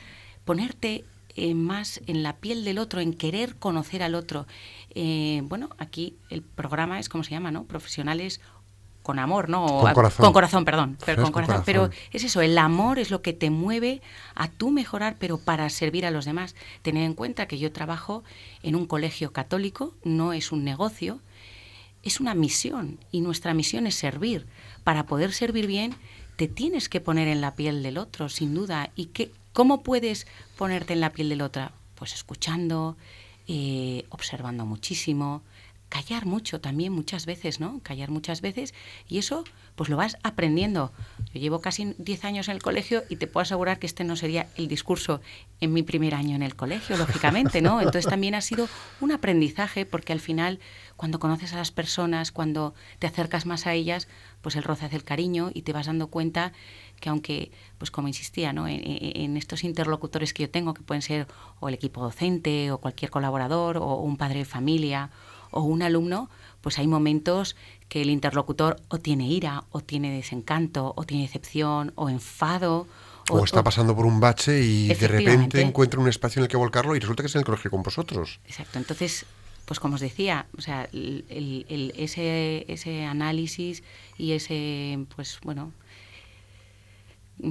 [0.45, 4.47] ponerte eh, más en la piel del otro, en querer conocer al otro.
[4.95, 7.65] Eh, bueno, aquí el programa es como se llama, ¿no?
[7.65, 8.41] Profesionales
[9.05, 9.67] con amor, ¿no?
[9.67, 10.25] Con corazón.
[10.25, 10.97] Con corazón, perdón.
[11.05, 11.63] Pero, con corazón.
[11.63, 11.65] corazón.
[11.67, 14.01] pero es eso, el amor es lo que te mueve
[14.35, 16.57] a tú mejorar, pero para servir a los demás.
[16.81, 18.25] Tener en cuenta que yo trabajo
[18.63, 21.21] en un colegio católico, no es un negocio,
[22.03, 24.47] es una misión y nuestra misión es servir.
[24.85, 25.95] Para poder servir bien,
[26.37, 28.91] te tienes que poner en la piel del otro, sin duda.
[28.97, 31.73] ¿Y qué, cómo puedes ponerte en la piel del otro?
[31.95, 32.97] Pues escuchando,
[33.49, 35.43] eh, observando muchísimo,
[35.89, 37.81] callar mucho también muchas veces, ¿no?
[37.83, 38.75] Callar muchas veces
[39.09, 39.45] y eso
[39.77, 40.93] pues lo vas aprendiendo.
[41.33, 44.17] Yo llevo casi 10 años en el colegio y te puedo asegurar que este no
[44.17, 45.21] sería el discurso
[45.61, 47.81] en mi primer año en el colegio, lógicamente, ¿no?
[47.81, 48.69] Entonces también ha sido
[49.01, 50.61] un aprendizaje porque al final
[50.97, 54.09] cuando conoces a las personas, cuando te acercas más a ellas,
[54.43, 56.53] pues el roce hace el cariño y te vas dando cuenta
[57.01, 58.69] que aunque, pues como insistía, ¿no?
[58.69, 61.27] en, en, estos interlocutores que yo tengo, que pueden ser
[61.61, 65.11] o el equipo docente, o cualquier colaborador, o un padre de familia,
[65.55, 66.29] o un alumno,
[66.61, 67.57] pues hay momentos
[67.89, 72.87] que el interlocutor o tiene ira, o tiene desencanto, o tiene decepción, o enfado.
[73.31, 76.49] O, o está pasando por un bache y de repente encuentra un espacio en el
[76.49, 78.41] que volcarlo y resulta que es en el colegio con vosotros.
[78.45, 79.27] Exacto, entonces
[79.65, 83.83] pues como os decía, o sea, el, el, el, ese, ese análisis
[84.19, 85.73] y ese, pues bueno,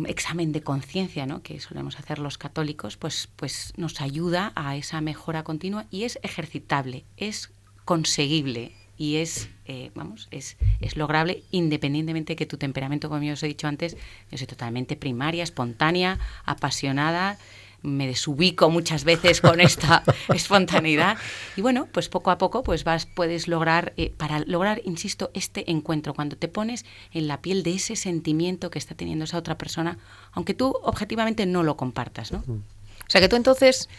[0.06, 1.42] examen de conciencia ¿no?
[1.42, 6.20] que solemos hacer los católicos, pues, pues nos ayuda a esa mejora continua y es
[6.24, 7.52] ejercitable, es
[7.86, 13.34] conseguible y es, eh, vamos, es, es lograble independientemente de que tu temperamento, como yo
[13.34, 13.98] os he dicho antes,
[14.32, 17.38] yo soy totalmente primaria, espontánea, apasionada,
[17.84, 21.18] me desubico muchas veces con esta espontaneidad.
[21.56, 25.70] Y bueno, pues poco a poco pues vas, puedes lograr, eh, para lograr, insisto, este
[25.70, 29.58] encuentro, cuando te pones en la piel de ese sentimiento que está teniendo esa otra
[29.58, 29.98] persona,
[30.32, 32.44] aunque tú objetivamente no lo compartas, ¿no?
[32.48, 33.90] O sea que tú entonces,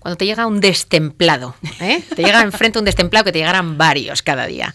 [0.00, 2.02] cuando te llega un destemplado, ¿eh?
[2.16, 4.74] te llega enfrente un destemplado que te llegaran varios cada día,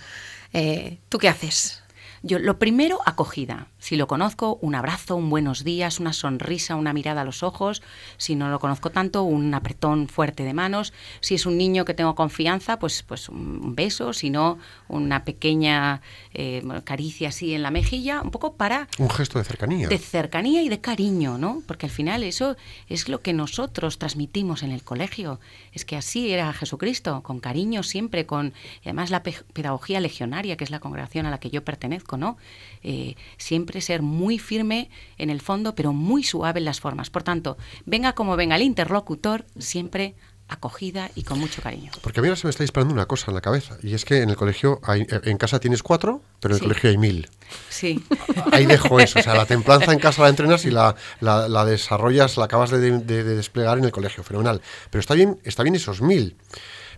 [0.54, 1.82] eh, ¿tú qué haces?
[2.22, 3.68] Yo, lo primero, acogida.
[3.86, 7.84] Si lo conozco, un abrazo, un buenos días, una sonrisa, una mirada a los ojos.
[8.18, 10.92] Si no lo conozco tanto, un apretón fuerte de manos.
[11.20, 14.12] Si es un niño que tengo confianza, pues, pues un beso.
[14.12, 16.02] Si no, una pequeña
[16.34, 18.88] eh, caricia así en la mejilla, un poco para...
[18.98, 19.88] Un gesto de cercanía.
[19.88, 21.62] De cercanía y de cariño, ¿no?
[21.68, 22.56] Porque al final eso
[22.90, 25.40] es lo que nosotros transmitimos en el colegio.
[25.74, 30.72] Es que así era Jesucristo, con cariño siempre, con además la pedagogía legionaria, que es
[30.72, 32.38] la congregación a la que yo pertenezco, ¿no?
[32.82, 37.10] Eh, siempre ser muy firme en el fondo, pero muy suave en las formas.
[37.10, 40.16] Por tanto, venga como venga el interlocutor, siempre
[40.48, 41.92] acogida y con mucho cariño.
[42.02, 44.06] Porque a mí ahora se me está disparando una cosa en la cabeza, y es
[44.06, 47.30] que en el colegio, hay, en casa tienes cuatro, pero en el colegio hay mil.
[47.70, 48.04] Sí.
[48.52, 52.38] Ahí dejo eso, o sea, la templanza en casa la entrenas y la, la, desarrollas,
[52.38, 54.62] la acabas de, de, desplegar en el colegio, fenomenal.
[54.90, 56.36] Pero está bien, está bien esos mil.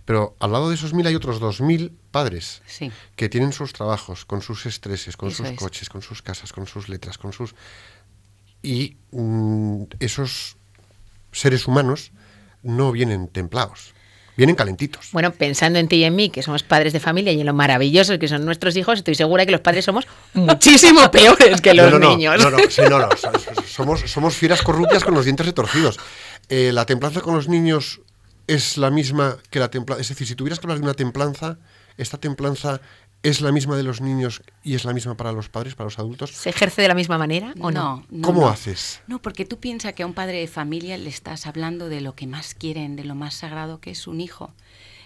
[0.08, 2.62] Pero al lado de esos mil hay otros dos mil padres
[3.14, 6.88] que tienen sus trabajos, con sus estreses, con sus coches, con sus casas, con sus
[6.88, 7.54] letras, con sus...
[8.62, 10.56] Y mm, esos
[11.30, 12.10] seres humanos
[12.62, 13.92] no vienen templados.
[14.34, 15.10] Vienen calentitos.
[15.12, 17.52] Bueno, pensando en ti y en mí, que somos padres de familia y en lo
[17.52, 22.00] maravillosos que son nuestros hijos, estoy segura que los padres somos muchísimo peores que los
[22.00, 22.42] niños.
[22.42, 23.10] No, no, sí, no, no.
[23.66, 26.00] Somos, somos fieras corruptas con los dientes retorcidos.
[26.48, 28.00] Eh, la templanza con los niños
[28.48, 30.00] es la misma que la templanza.
[30.00, 31.58] Es decir, si tuvieras que hablar de una templanza,
[31.96, 32.80] esta templanza
[33.22, 35.98] es la misma de los niños y es la misma para los padres, para los
[35.98, 36.30] adultos.
[36.30, 38.04] ¿Se ejerce de la misma manera o no?
[38.22, 39.00] ¿Cómo haces?
[39.06, 42.14] No, porque tú piensas que a un padre de familia le estás hablando de lo
[42.14, 44.52] que más quieren, de lo más sagrado que es un hijo.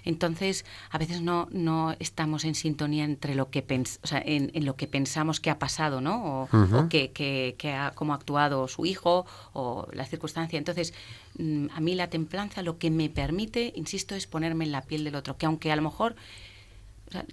[0.04, 3.64] Entonces, a veces no, no estamos en sintonía entre lo que
[4.02, 6.42] o sea, en, lo que pensamos que ha pasado, ¿no?
[6.42, 10.58] O, que, que, ha, cómo ha actuado su hijo o la circunstancia.
[10.58, 10.92] Entonces,
[11.38, 15.04] mm, a mí la templanza lo que me permite, insisto, es ponerme en la piel
[15.04, 16.16] del otro, que aunque a lo mejor...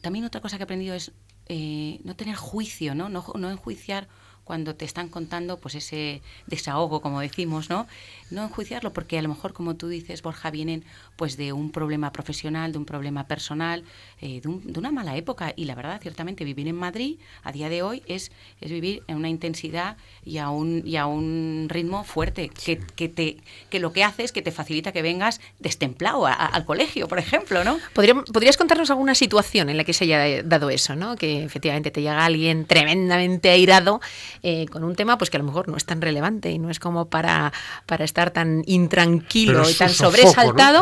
[0.01, 1.11] también otra cosa que he aprendido es
[1.47, 3.09] eh, no tener juicio, ¿no?
[3.09, 4.07] No, no enjuiciar
[4.49, 7.85] cuando te están contando pues ese desahogo, como decimos, ¿no?
[8.31, 10.83] No enjuiciarlo porque a lo mejor, como tú dices, Borja, vienen
[11.17, 13.83] pues de un problema profesional, de un problema personal,
[14.21, 15.53] eh, de, una mala época.
[15.55, 19.17] Y la verdad, ciertamente, vivir en Madrid a día de hoy es, es vivir en
[19.17, 23.38] una intensidad y a un, y a un ritmo fuerte, que, que, te,
[23.69, 27.63] que lo que hace es que te facilita que vengas destemplado al colegio, por ejemplo,
[27.63, 27.77] ¿no?
[27.93, 31.17] ¿Podrías contarnos alguna situación en la que se haya dado eso, ¿no?
[31.17, 34.01] Que efectivamente te llega alguien tremendamente airado
[34.43, 36.69] eh, con un tema pues que a lo mejor no es tan relevante y no
[36.69, 37.52] es como para,
[37.86, 40.82] para estar tan intranquilo y tan sobresaltado,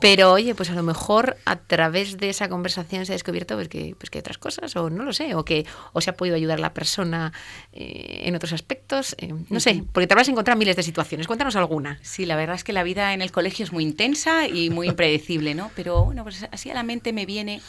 [0.00, 3.68] pero oye, pues a lo mejor a través de esa conversación se ha descubierto pues
[3.68, 6.16] que, pues que hay otras cosas, o no lo sé, o que o se ha
[6.16, 7.32] podido ayudar a la persona
[7.72, 11.56] eh, en otros aspectos, eh, no sé, porque te habrás encontrado miles de situaciones, cuéntanos
[11.56, 11.98] alguna.
[12.02, 14.88] Sí, la verdad es que la vida en el colegio es muy intensa y muy
[14.88, 15.70] impredecible, ¿no?
[15.74, 17.60] Pero bueno, pues así a la mente me viene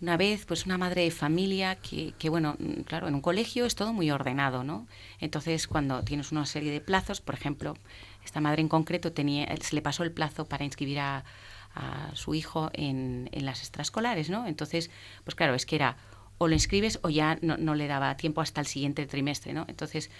[0.00, 3.64] una vez, pues una madre de familia que, que, bueno, mm, claro, en un colegio
[3.66, 4.86] es todo muy ordenado, ¿no?
[5.20, 7.74] Entonces, cuando tienes una serie de plazos, por ejemplo,
[8.24, 11.24] esta madre en concreto tenía, se le pasó el plazo para inscribir a,
[12.14, 14.46] su hijo en, en, las extraescolares, ¿no?
[14.46, 14.90] Entonces,
[15.24, 15.98] pues claro, es que era
[16.38, 19.64] o lo inscribes o ya no, no le daba tiempo hasta el siguiente trimestre, ¿no?
[19.68, 20.10] Entonces,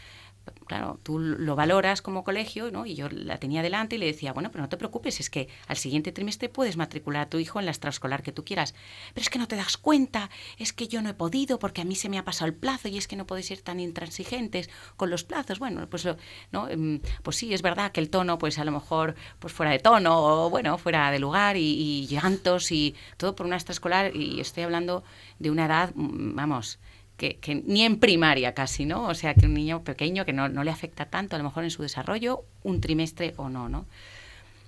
[0.67, 2.87] claro, tú lo valoras como colegio, ¿no?
[2.87, 5.49] Y yo la tenía delante y le decía, bueno, pero no te preocupes, es que
[5.67, 8.75] al siguiente trimestre puedes matricular a tu hijo en la extraescolar que tú quieras.
[9.15, 11.85] Pero es que no te das cuenta, es que yo no he podido porque a
[11.85, 14.71] mí se me ha pasado el plazo y es que no podéis ser tan intransigentes
[14.97, 15.59] con los plazos.
[15.59, 16.09] Bueno, pues,
[16.53, 16.69] ¿no?
[16.69, 19.79] Em, pues sí, es verdad que el tono, pues a lo mejor, pues fuera de
[19.79, 24.41] tono o, bueno, fuera de lugar y, y llantos y todo por una extraescolar y
[24.41, 25.05] estoy hablando
[25.39, 26.79] de una edad, mm, vamos,
[27.17, 29.07] que, ni en primaria casi, ¿no?
[29.07, 31.71] O sea, que un niño pequeño que no, le afecta tanto a lo mejor en
[31.71, 33.87] su desarrollo, un trimestre o no, ¿no?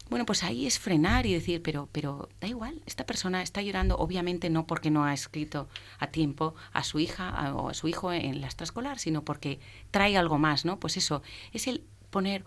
[0.09, 3.99] Bueno, pues ahí es frenar y decir, pero, pero da igual, esta persona está llorando,
[3.99, 5.69] obviamente no porque no ha escrito
[5.99, 9.61] a tiempo a su hija o a su hijo en la extraescolar, sino porque
[9.91, 10.81] trae algo más, ¿no?
[10.81, 11.23] Pues eso,
[11.53, 12.43] es el poner,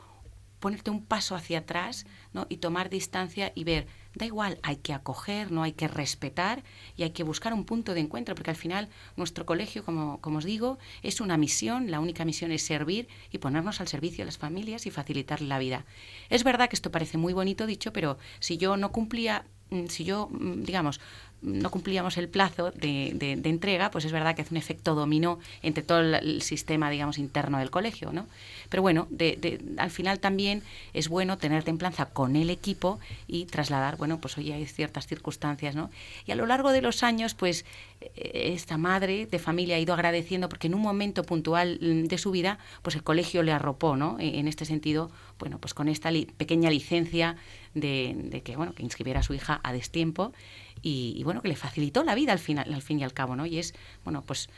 [0.59, 2.47] ponerte un paso hacia atrás, ¿no?
[2.49, 6.64] Y tomar distancia y ver, Da igual, hay que acoger, no hay que respetar
[6.97, 10.39] y hay que buscar un punto de encuentro, porque al final nuestro colegio, como, como
[10.39, 14.26] os digo, es una misión, la única misión es servir y ponernos al servicio de
[14.26, 15.86] las familias y facilitar la vida.
[16.30, 20.03] Es verdad que esto parece muy bonito dicho, pero si yo no cumplía, mm, si
[20.03, 20.99] yo, mm, digamos,
[21.41, 25.39] no cumplíamos el plazo de, de- entrega, pues es verdad que hace un efecto dominó
[25.63, 28.27] entre todo el, sistema, digamos, interno del colegio, ¿no?
[28.69, 30.63] Pero bueno, de- al final también
[30.93, 35.75] es bueno tener templanza con el equipo y trasladar, bueno, pues oye, hay ciertas circunstancias,
[35.75, 35.89] ¿no?
[36.25, 37.65] Y a lo largo de los años, pues
[38.01, 42.17] eh, esta madre de familia ha ido agradeciendo porque en un momento puntual mm, de
[42.17, 44.17] su vida, pues el colegio le arropó, ¿no?
[44.19, 47.35] E- En este sentido, bueno, pues con esta li- pequeña licencia
[47.73, 50.33] de que, bueno, que inscribiera a su hija a destiempo
[50.82, 53.45] y, bueno, que le facilitó la vida al final, al fin y al cabo, ¿no?
[53.45, 53.73] Y es,
[54.03, 54.49] bueno, pues,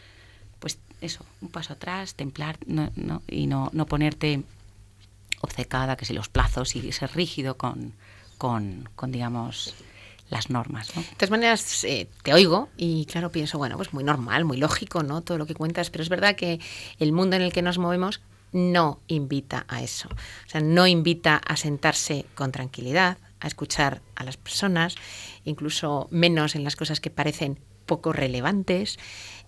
[0.59, 4.43] pues eso, un paso atrás, templar, no, no, y no, no ponerte
[5.41, 7.93] obcecada, que si los plazos y ser rígido con,
[8.37, 9.75] con, con digamos,
[10.29, 11.01] las normas, ¿no?
[11.01, 15.03] De todas maneras, eh, te oigo y claro, pienso, bueno, pues muy normal, muy lógico,
[15.03, 15.21] ¿no?
[15.21, 16.59] Todo lo que cuentas, pero es verdad que
[16.99, 18.21] el mundo en el que nos movemos
[18.51, 20.09] no invita a eso.
[20.09, 24.95] O sea, no invita a sentarse con tranquilidad, a escuchar a las personas,
[25.45, 28.97] incluso menos en las cosas que parecen poco relevantes.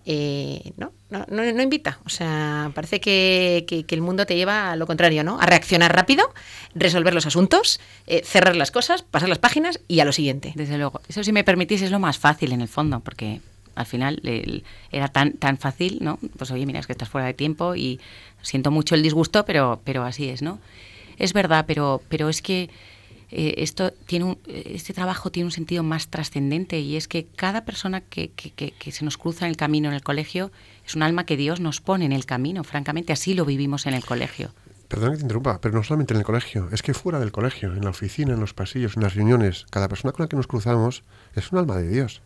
[0.08, 1.98] Eh, no, no, no, no invita.
[2.04, 5.40] O sea, parece que, que- que el mundo te lleva a lo contrario, ¿no?
[5.40, 6.32] A reaccionar rápido,
[6.74, 10.52] resolver los asuntos, eh, cerrar las cosas, pasar las páginas y a lo siguiente.
[10.54, 11.00] Desde luego.
[11.08, 13.40] Eso, si me permitís, es lo más fácil en el fondo, porque
[13.74, 16.18] al final el- era tan, tan fácil, ¿no?
[16.38, 17.98] Pues oye, mira, es que estás fuera de tiempo y
[18.42, 20.60] siento mucho el disgusto, pero, pero así es, ¿no?
[21.18, 22.70] Es verdad, pero, pero es que
[23.30, 27.64] eh, esto tiene un- este trabajo tiene un sentido más trascendente y es que cada
[27.64, 30.52] persona que, que- que- que se nos cruza en el camino en el colegio
[30.86, 33.94] es un alma que Dios nos pone en el camino, francamente, así lo vivimos en
[33.94, 34.50] el colegio.
[34.88, 37.72] Perdona que te interrumpa, pero no solamente en el colegio, es que fuera del colegio,
[37.74, 40.46] en la oficina, en los pasillos, en las reuniones, cada persona con la que nos
[40.46, 41.02] cruzamos
[41.34, 42.22] es un alma de Dios.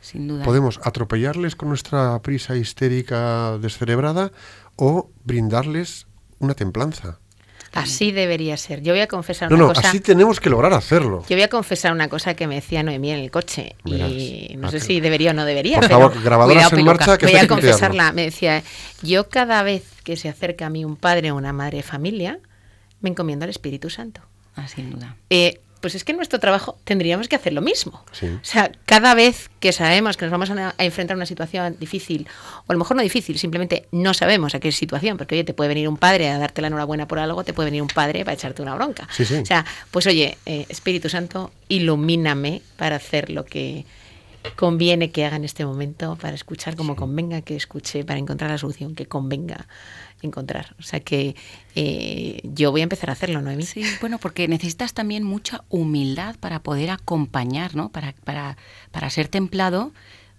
[0.00, 0.44] Sin duda.
[0.44, 4.32] Podemos atropellarles con nuestra prisa histérica descerebrada
[4.74, 6.08] o brindarles
[6.40, 7.20] una templanza.
[7.74, 8.82] Así debería ser.
[8.82, 9.88] Yo voy a confesar No, una no, cosa.
[9.88, 11.24] así tenemos que lograr hacerlo.
[11.28, 14.10] Yo voy a confesar una cosa que me decía Noemí en el coche Verás.
[14.10, 15.78] y no Ah, sé que- si debería o no debería.
[15.78, 17.06] Por pero favor, grabadoras cuidado, en peluca.
[17.06, 18.12] marcha, que Voy a confesarla.
[18.12, 18.62] Me decía,
[19.02, 22.38] yo cada vez que se acerca a mí un padre o una madre de familia,
[23.00, 24.20] me encomiendo al Espíritu Santo.
[24.54, 25.16] Ah, sin duda.
[25.30, 28.02] Eh, pues es que en nuestro trabajo tendríamos que hacer lo mismo.
[28.12, 28.26] Sí.
[28.26, 31.76] O sea, cada vez que sabemos que nos vamos a, a enfrentar a una situación
[31.78, 32.26] difícil,
[32.66, 35.52] o a lo mejor no difícil, simplemente no sabemos a qué situación, porque oye, te
[35.52, 38.24] puede venir un padre a darte la enhorabuena por algo, te puede venir un padre
[38.24, 39.06] para echarte una bronca.
[39.10, 39.34] Sí, sí.
[39.34, 43.84] O sea, pues oye, eh, Espíritu Santo, ilumíname para hacer lo que
[44.56, 48.58] conviene que haga en este momento, para escuchar como convenga que escuche, para encontrar la
[48.58, 49.66] solución que convenga
[50.22, 50.74] encontrar.
[50.78, 51.34] O sea que
[51.74, 53.64] eh, yo voy a empezar a hacerlo, Noemí.
[53.64, 57.90] Sí, bueno, porque necesitas también mucha humildad para poder acompañar, ¿no?
[57.90, 58.56] Para, para,
[58.90, 59.92] para ser templado,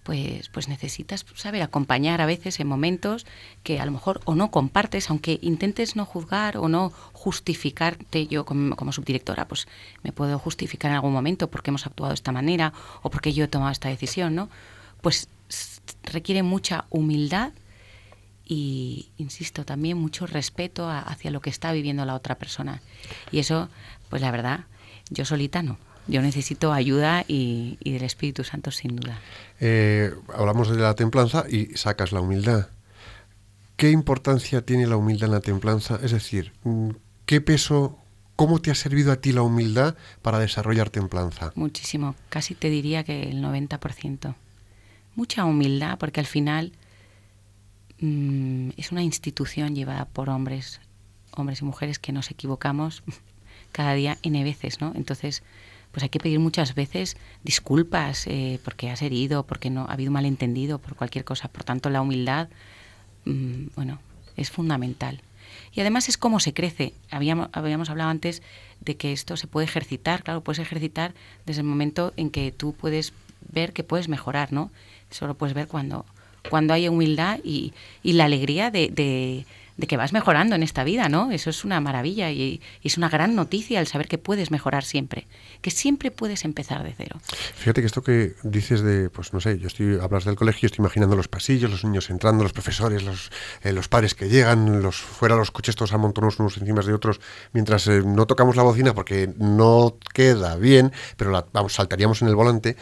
[0.04, 3.26] pues, pues necesitas saber acompañar a veces en momentos
[3.62, 8.26] que a lo mejor o no compartes, aunque intentes no juzgar o no justificarte.
[8.26, 9.66] Yo como, subdirectora, pues
[10.02, 13.44] me puedo justificar en algún momento porque hemos actuado de esta manera o porque yo
[13.44, 14.48] he tomado esta decisión, ¿no?
[15.00, 15.28] Pues
[16.04, 17.52] requiere mucha humildad
[18.46, 22.82] y, insisto, también mucho respeto a- hacia lo que está viviendo la otra persona.
[23.32, 23.68] Y eso,
[24.10, 24.60] pues la verdad,
[25.10, 25.78] yo solita no.
[26.06, 29.18] Yo necesito ayuda y, y del Espíritu Santo sin duda.
[29.60, 32.68] Eh, hablamos de la templanza y sacas la humildad.
[33.76, 35.98] ¿Qué importancia tiene la humildad en la templanza?
[36.02, 36.90] Es decir, mm,
[37.26, 37.98] ¿qué peso,
[38.36, 41.52] cómo te ha servido a ti la humildad para desarrollar templanza?
[41.56, 44.34] Muchísimo, casi te diría que el 90%.
[45.16, 46.72] Mucha humildad porque al final
[48.00, 50.80] mm, es una institución llevada por hombres,
[51.32, 53.02] hombres y mujeres que nos equivocamos
[53.72, 54.92] cada día N veces, ¿no?
[54.94, 55.42] Entonces,
[55.94, 60.10] pues hay que pedir muchas veces disculpas eh, porque has herido, porque no ha habido
[60.10, 61.46] malentendido, por cualquier cosa.
[61.46, 62.48] Por tanto, la humildad,
[63.24, 64.00] mm, bueno,
[64.36, 65.22] es fundamental.
[65.72, 66.94] Y además es cómo se crece.
[67.12, 68.42] Habíamos, habíamos hablado antes
[68.80, 71.14] de que esto se puede ejercitar, claro, puedes ejercitar
[71.46, 73.12] desde el momento en que tú puedes
[73.52, 74.72] ver que puedes mejorar, ¿no?
[75.12, 76.04] Eso lo puedes ver cuando,
[76.50, 77.72] cuando hay humildad y,
[78.02, 81.30] y la alegría de- de que vas mejorando en esta vida, ¿no?
[81.32, 85.26] Eso es una maravilla y, es una gran noticia el saber que puedes mejorar siempre,
[85.62, 87.20] que siempre puedes empezar de cero.
[87.56, 90.82] Fíjate que esto que dices de, pues no sé, yo estoy, hablas del colegio, estoy
[90.82, 93.30] imaginando los pasillos, los niños entrando, los profesores, los,
[93.62, 97.20] eh, los padres que llegan, los fuera los coches todos amontonados unos encima de otros,
[97.52, 102.28] mientras eh, no tocamos la bocina porque no queda bien, pero la, vamos, saltaríamos en
[102.28, 102.76] el volante.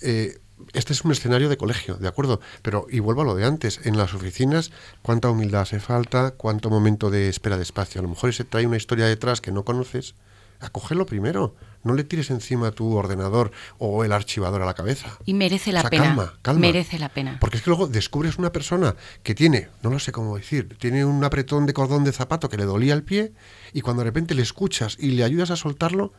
[0.00, 0.38] Eh,
[0.72, 2.40] este es un escenario de colegio, ¿de acuerdo?
[2.62, 4.70] Pero, y vuelvo a lo de antes, en las oficinas,
[5.02, 6.32] ¿cuánta humildad hace falta?
[6.32, 8.00] ¿Cuánto momento de espera de espacio?
[8.00, 10.14] A lo mejor se trae una historia detrás que no conoces,
[10.60, 11.54] acógelo primero.
[11.84, 15.16] No le tires encima tu ordenador o el archivador a la cabeza.
[15.24, 16.04] Y merece la O sea, pena.
[16.06, 16.60] calma, calma.
[16.60, 17.38] Merece la pena.
[17.40, 21.04] Porque es que luego descubres una persona que tiene, no lo sé cómo decir, tiene
[21.04, 23.32] un apretón de cordón de zapato que le dolía el pie
[23.72, 26.12] y cuando de repente le escuchas y le ayudas a soltarlo,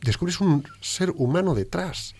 [0.00, 2.14] descubres un ser humano detrás.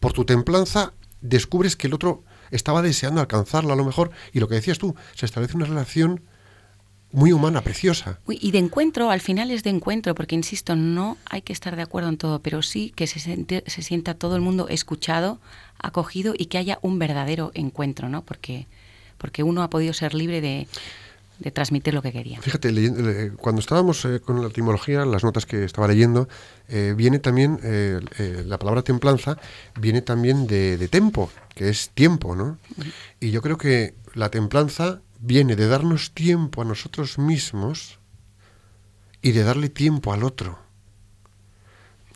[0.00, 0.92] Por tu templanza
[1.22, 4.94] descubres que el otro estaba deseando alcanzarlo a lo mejor, y lo que decías tú,
[5.14, 6.22] se establece una relación
[7.12, 8.18] muy humana, preciosa.
[8.28, 11.82] Y de encuentro, al final es de encuentro, porque insisto, no hay que estar de
[11.82, 15.38] acuerdo en todo, pero sí que se, siente- se sienta todo el mundo escuchado,
[15.78, 18.22] acogido y que haya un verdadero encuentro, ¿no?
[18.24, 18.66] Porque,
[19.18, 20.68] porque uno ha podido ser libre de,
[21.38, 22.40] de transmitir lo que quería.
[22.40, 26.28] Fíjate, leyendo- eh, cuando estábamos eh, con la etimología, las notas que estaba leyendo,
[26.68, 28.00] eh, viene también, eh,
[28.46, 29.38] la palabra templanza
[29.80, 32.58] viene también de, de tempo, que es tiempo, ¿no?
[33.18, 37.98] Y yo creo que la templanza viene de darnos tiempo a nosotros mismos
[39.20, 40.58] y de darle tiempo al otro.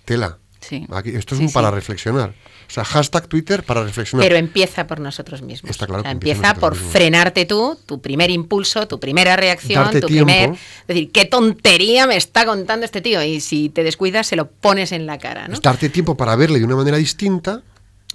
[0.04, 0.38] Tela.
[0.60, 0.86] Sí.
[0.90, 2.34] Aquí- esto es Sí, un para reflexionar.
[2.68, 4.26] O sea, hashtag Twitter para reflexionar.
[4.26, 5.70] Pero empieza por nosotros mismos.
[5.70, 6.92] Está claro O sea, que empieza por mismos.
[6.92, 10.26] frenarte tú, tu primer impulso, tu primera reacción, Darte tu tiempo.
[10.32, 10.50] primer.
[10.52, 13.22] Es decir, qué tontería me está contando este tío.
[13.22, 15.48] Y si te descuidas, se lo pones en la cara.
[15.48, 15.54] ¿no?
[15.54, 17.62] Es darte tiempo para verle de una manera distinta.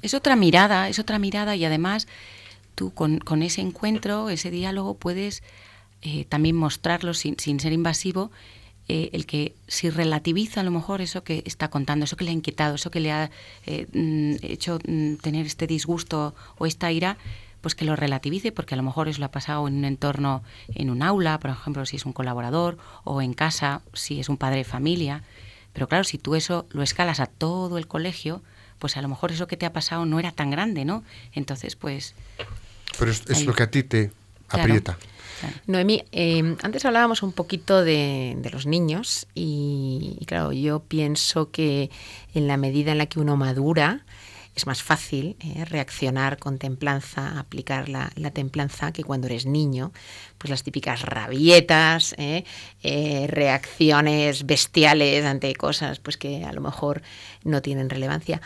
[0.01, 2.07] Es otra mirada, es otra mirada y además
[2.75, 5.43] tú con, con ese encuentro, ese diálogo, puedes
[6.01, 8.31] eh, también mostrarlo sin, sin ser invasivo,
[8.93, 12.31] eh, el que si relativiza a lo mejor eso que está contando, eso que le
[12.31, 13.31] ha inquietado, eso que le ha
[13.65, 17.15] eh, mm, hecho mm, tener este disgusto o esta ira,
[17.61, 20.43] pues que lo relativice, porque a lo mejor eso lo ha pasado en un entorno,
[20.75, 24.35] en un aula, por ejemplo, si es un colaborador, o en casa, si es un
[24.35, 25.23] padre de familia.
[25.71, 28.41] Pero claro, si tú eso lo escalas a todo el colegio,
[28.77, 31.05] pues a lo mejor eso que te ha pasado no era tan grande, ¿no?
[31.31, 32.13] Entonces, pues...
[32.99, 34.11] Pero es, lo que a ti te
[34.49, 34.97] aprieta.
[34.97, 35.11] claro.
[35.67, 41.89] Noemí, eh, antes hablábamos un poquito de, los niños y, claro, yo pienso que
[42.33, 44.03] en la medida en la que uno madura
[44.55, 49.93] es más fácil eh, reaccionar con templanza, aplicar la, la templanza que cuando eres niño,
[50.37, 52.43] pues las típicas rabietas, eh,
[52.83, 57.01] eh, reacciones bestiales ante cosas pues que a lo mejor
[57.43, 58.41] no tienen relevancia.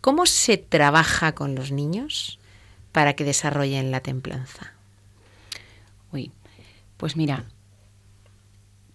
[0.00, 2.38] ¿Cómo se trabaja con los niños
[2.92, 4.77] para que desarrollen la templanza?
[6.98, 7.44] Pues mira,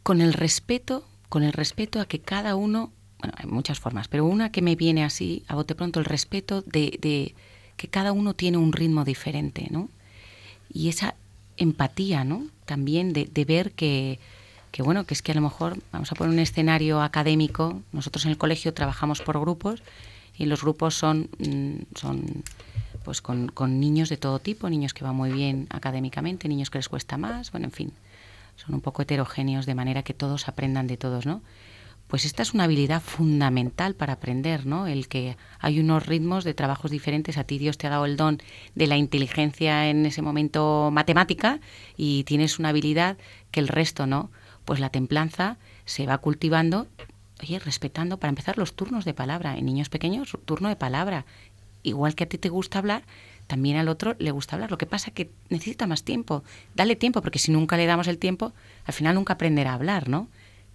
[0.04, 4.26] con el respeto, con el respeto a que cada uno, bueno, hay muchas formas, pero
[4.26, 7.34] una que me viene así a bote pronto, el respeto de, de
[7.78, 9.90] que cada uno tiene un ritmo diferente, ¿no?
[10.72, 11.16] Y esa
[11.58, 12.48] empatía, ¿no?
[12.66, 14.20] También de, de ver que,
[14.72, 18.26] que, bueno, que es que a lo mejor, vamos a poner un escenario académico, nosotros
[18.26, 19.82] en el colegio trabajamos por grupos
[20.38, 22.44] y los grupos son, mm, son
[23.04, 26.80] pues con, con niños de todo tipo, niños que van muy bien académicamente, niños que
[26.80, 27.94] les cuesta más, bueno, en fin,
[28.56, 31.42] son un poco heterogéneos de manera que todos aprendan de todos, ¿no?
[32.08, 34.86] Pues esta es una habilidad fundamental para aprender, ¿no?
[34.86, 37.38] El que hay unos ritmos de trabajos diferentes.
[37.38, 38.38] A ti Dios te ha dado el don
[38.76, 41.60] de la inteligencia en ese momento matemática
[41.98, 43.18] y tienes una habilidad
[43.50, 44.30] que el resto no.
[44.64, 46.88] Pues la templanza se va cultivando,
[47.42, 49.58] oye, respetando para empezar los turnos de palabra.
[49.58, 51.26] En niños pequeños, turno de palabra.
[51.84, 53.04] Igual que a ti te gusta hablar,
[53.48, 54.72] también al otro le gusta hablar.
[54.72, 56.44] Lo que pasa es que necesita más tiempo.
[56.76, 58.54] Dale tiempo, porque si nunca le damos el tiempo,
[58.86, 60.30] al final nunca aprenderá a hablar, ¿no?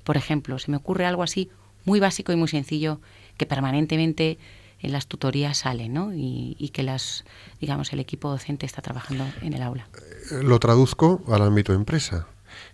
[0.05, 1.51] Por ejemplo, se me ocurre algo así
[1.85, 3.01] muy básico y muy sencillo
[3.37, 4.39] que permanentemente
[4.81, 6.15] en las tutorías sale, ¿no?
[6.15, 7.25] Y, y que las,
[7.61, 9.89] digamos, el equipo docente está trabajando en el aula.
[10.31, 12.27] Eh, Lo traduzco al ámbito empresa.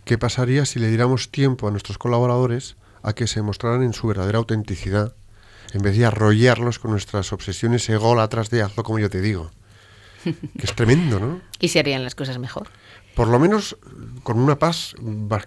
[0.05, 4.07] ¿Qué pasaría si le diéramos tiempo a nuestros colaboradores a que se mostraran en su
[4.07, 5.14] verdadera autenticidad,
[5.75, 9.51] en vez de arrollarlos con nuestras obsesiones ególatras de hazlo como yo te digo?
[10.25, 11.41] Que es tremendo, ¿no?
[11.61, 12.68] Y se harían las cosas mejor.
[13.14, 13.77] Por lo menos
[14.22, 14.95] con una paz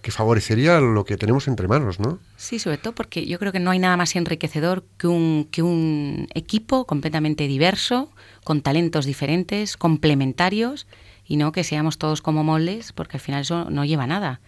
[0.02, 2.20] que favorecería lo que tenemos entre manos, ¿no?
[2.38, 5.64] Sí, sobre todo porque yo creo que no hay nada más enriquecedor que un, que
[5.64, 8.12] un equipo completamente diverso,
[8.44, 10.88] con talentos diferentes, complementarios,
[11.26, 14.40] y no que seamos todos como moldes, porque al final eso no lleva a nada.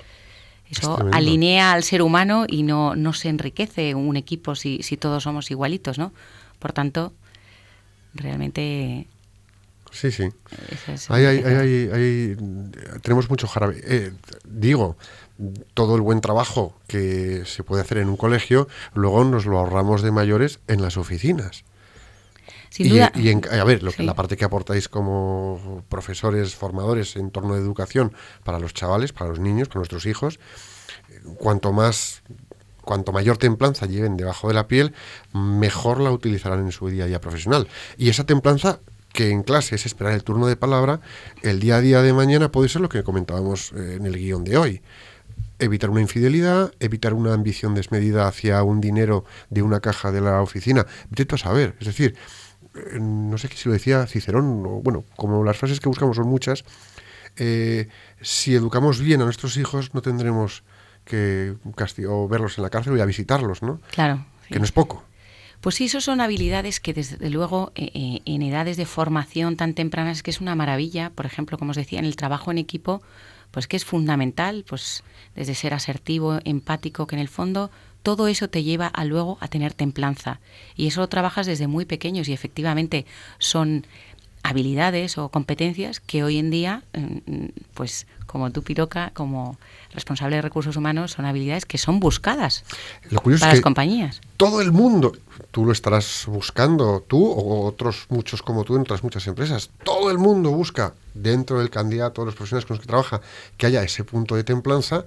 [0.69, 5.23] Eso alinea al ser humano y no, no se enriquece un equipo si, si todos
[5.23, 6.11] somos igualitos, ¿no?
[6.59, 7.13] Por tanto,
[8.13, 9.07] realmente...
[9.91, 10.23] Sí, sí.
[10.23, 11.17] hay- enriquecedor.
[11.17, 12.37] hay- hay-
[13.01, 13.81] tenemos mucho jarabe.
[13.83, 14.11] Eh,
[14.47, 14.95] digo,
[15.73, 20.03] todo el buen trabajo que se puede hacer en un colegio, luego nos lo ahorramos
[20.03, 21.63] de mayores en las oficinas.
[22.69, 23.11] Sin y, duda...
[23.15, 24.03] y en- a ver, lo Sí.
[24.03, 28.13] la parte que aportáis como profesores, formadores en torno de educación
[28.43, 30.39] para los chavales, para los niños, para nuestros hijos,
[31.09, 32.21] eh, cuanto más,
[32.83, 34.93] cuanto mayor templanza lleven debajo de la piel,
[35.33, 37.67] mejor la utilizarán en su día a día profesional.
[37.97, 38.79] Y esa templanza
[39.13, 41.01] que en clase es esperar el turno de palabra,
[41.41, 44.43] el día a día de mañana puede ser lo que comentábamos eh, en el guion
[44.43, 44.81] de hoy.
[45.57, 50.41] Evitar una infidelidad, evitar una ambición desmedida hacia un dinero de una caja de la
[50.41, 50.85] oficina.
[51.09, 51.75] Vete a saber.
[51.81, 52.15] Es decir,
[52.99, 56.63] no sé si lo decía Cicerón, o bueno, como las frases que buscamos son muchas,
[57.37, 57.87] eh,
[58.21, 60.63] si educamos bien a nuestros hijos no tendremos
[61.05, 61.55] que
[62.07, 63.79] o verlos en la cárcel o ir a visitarlos, ¿no?
[63.91, 64.25] Claro.
[64.47, 64.53] sí.
[64.53, 65.03] Que no es poco.
[65.61, 69.73] Pues sí, eso son habilidades que desde luego eh, eh, en edades de formación tan
[69.73, 71.09] tempranas es que es una maravilla.
[71.09, 73.01] Por ejemplo, como os decía, en el trabajo en equipo,
[73.51, 75.03] pues que es fundamental, pues
[75.35, 77.71] desde ser asertivo, empático, que en el fondo
[78.03, 80.39] todo eso te lleva a luego a tener templanza.
[80.75, 83.05] Y eso lo trabajas desde muy pequeños y efectivamente
[83.37, 83.85] son
[84.43, 89.57] habilidades o competencias que hoy en día, mm, pues como tú, Piroca, como
[89.91, 92.63] responsable de recursos humanos, son habilidades que son buscadas
[93.09, 94.21] Lo para es las compañías.
[94.37, 95.13] todo el mundo,
[95.49, 100.11] tú lo estarás buscando, tú o otros muchos como tú en otras muchas empresas, todo
[100.11, 103.21] el mundo busca dentro del candidato, los profesionales con los que trabaja,
[103.57, 105.05] que haya ese punto de templanza,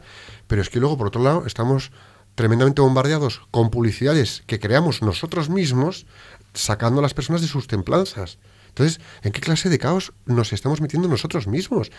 [0.49, 1.93] pero es que luego, por otro lado, estamos
[2.34, 6.06] tremendamente bombardeados con publicidades que creamos nosotros mismos,
[6.54, 8.38] sacando a las personas de sus templanzas.
[8.68, 11.90] Entonces, ¿en qué clase de caos nos estamos metiendo nosotros mismos?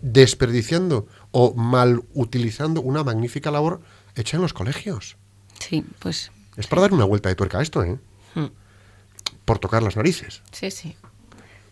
[0.00, 3.80] Desperdiciando o mal utilizando una magnífica labor
[4.14, 5.16] hecha en los colegios.
[5.58, 7.98] Sí, pues Es para dar una vuelta de tuerca a esto, ¿eh?
[8.34, 8.46] Hmm.
[9.44, 10.42] Por tocar las narices.
[10.52, 10.96] Sí, sí,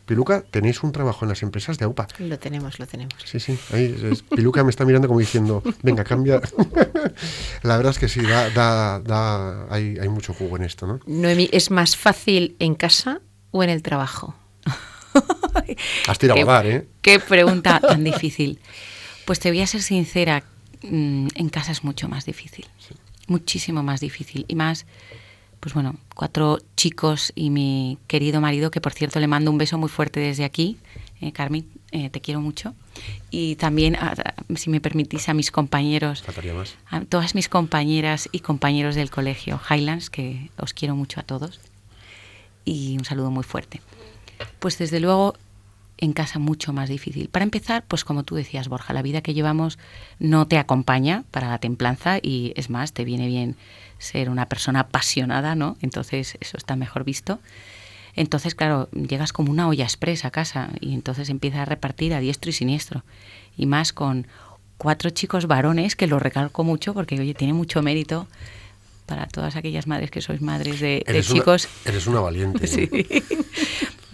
[0.07, 2.09] Piluca, tenéis un trabajo en las empresas de AUPA.
[2.19, 3.15] lo tenemos, lo tenemos.
[3.25, 3.59] Sí, sí.
[3.73, 6.41] Ahí, es- Piluca me está mirando como diciendo, venga, cambia.
[7.63, 11.01] La verdad es que sí, da, da, da- hay, hay mucho jugo en esto, ¿no?
[11.07, 14.35] Noemí, ¿es más fácil en casa o en el trabajo?
[16.09, 16.87] Has tirado a dar, ¿eh?
[17.03, 18.59] Qué pregunta tan difícil.
[19.25, 20.43] Pues te voy a ser sincera,
[20.83, 22.67] mm, en casa es mucho más difícil,
[23.27, 24.45] muchísimo más difícil.
[24.49, 24.87] Y más,
[25.65, 29.79] pues bueno, cuatro chicos y mi querido marido, que por cierto le mando un beso
[29.79, 30.77] muy fuerte desde aquí,
[31.23, 32.75] eh, Carmen, eh, te quiero mucho.
[33.31, 36.23] Y también, a- a- si me permitís, a mis compañeros,
[36.55, 36.75] más.
[36.91, 41.61] a todas mis compañeras y compañeros del colegio Highlands, que os quiero mucho a todos.
[42.67, 43.81] Y un saludo muy fuerte.
[44.59, 45.35] Pues desde luego
[45.99, 47.29] en casa mucho más difícil.
[47.29, 49.79] Para empezar, pues como tú decías, Borja, la vida que llevamos
[50.19, 53.57] no te acompaña para la templanza y es más, te viene bien
[53.99, 55.77] ser una persona apasionada, ¿no?
[55.81, 57.39] Entonces eso está mejor visto.
[58.17, 62.21] Entonces, claro, llegas como una olla expresa a casa y entonces empiezas a repartir a
[62.21, 63.03] diestro y siniestro.
[63.57, 64.27] Y más con
[64.79, 68.27] cuatro chicos varones, que lo recalco mucho porque, oye, tiene mucho mérito
[69.07, 71.69] para todas aquellas madres que sois madres de, de Eres una- chicos.
[71.85, 72.67] eres una valiente.
[72.67, 72.89] Sí.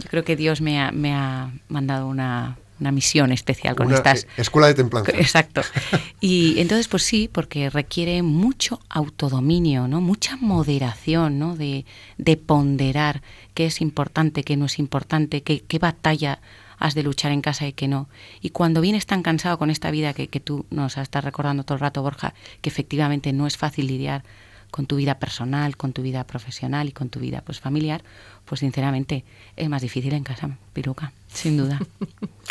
[0.03, 3.97] Yo creo que Dios me ha, me ha mandado una, una misión especial con Una,
[3.97, 4.25] estas.
[4.25, 5.13] eh, escuela de templanza.
[5.13, 5.63] Exacto.
[6.23, 10.01] Y entonces, pues sí, porque requiere mucho autodominio, ¿no?
[10.03, 11.57] Mucha moderación, ¿no?
[11.57, 11.87] De,
[12.19, 13.23] de ponderar
[13.55, 16.41] qué es importante, qué no es importante, qué, qué batalla
[16.79, 18.09] has de luchar en casa y qué no.
[18.41, 21.77] Y cuando vienes tan cansado con esta vida que, que tú nos estás recordando todo
[21.77, 24.23] el rato, Borja, que efectivamente no es fácil lidiar
[24.71, 28.03] con tu vida personal, con tu vida profesional y con tu vida pues familiar,
[28.51, 29.25] pues sinceramente
[29.55, 31.79] es más difícil en casa, Piruca, sin duda.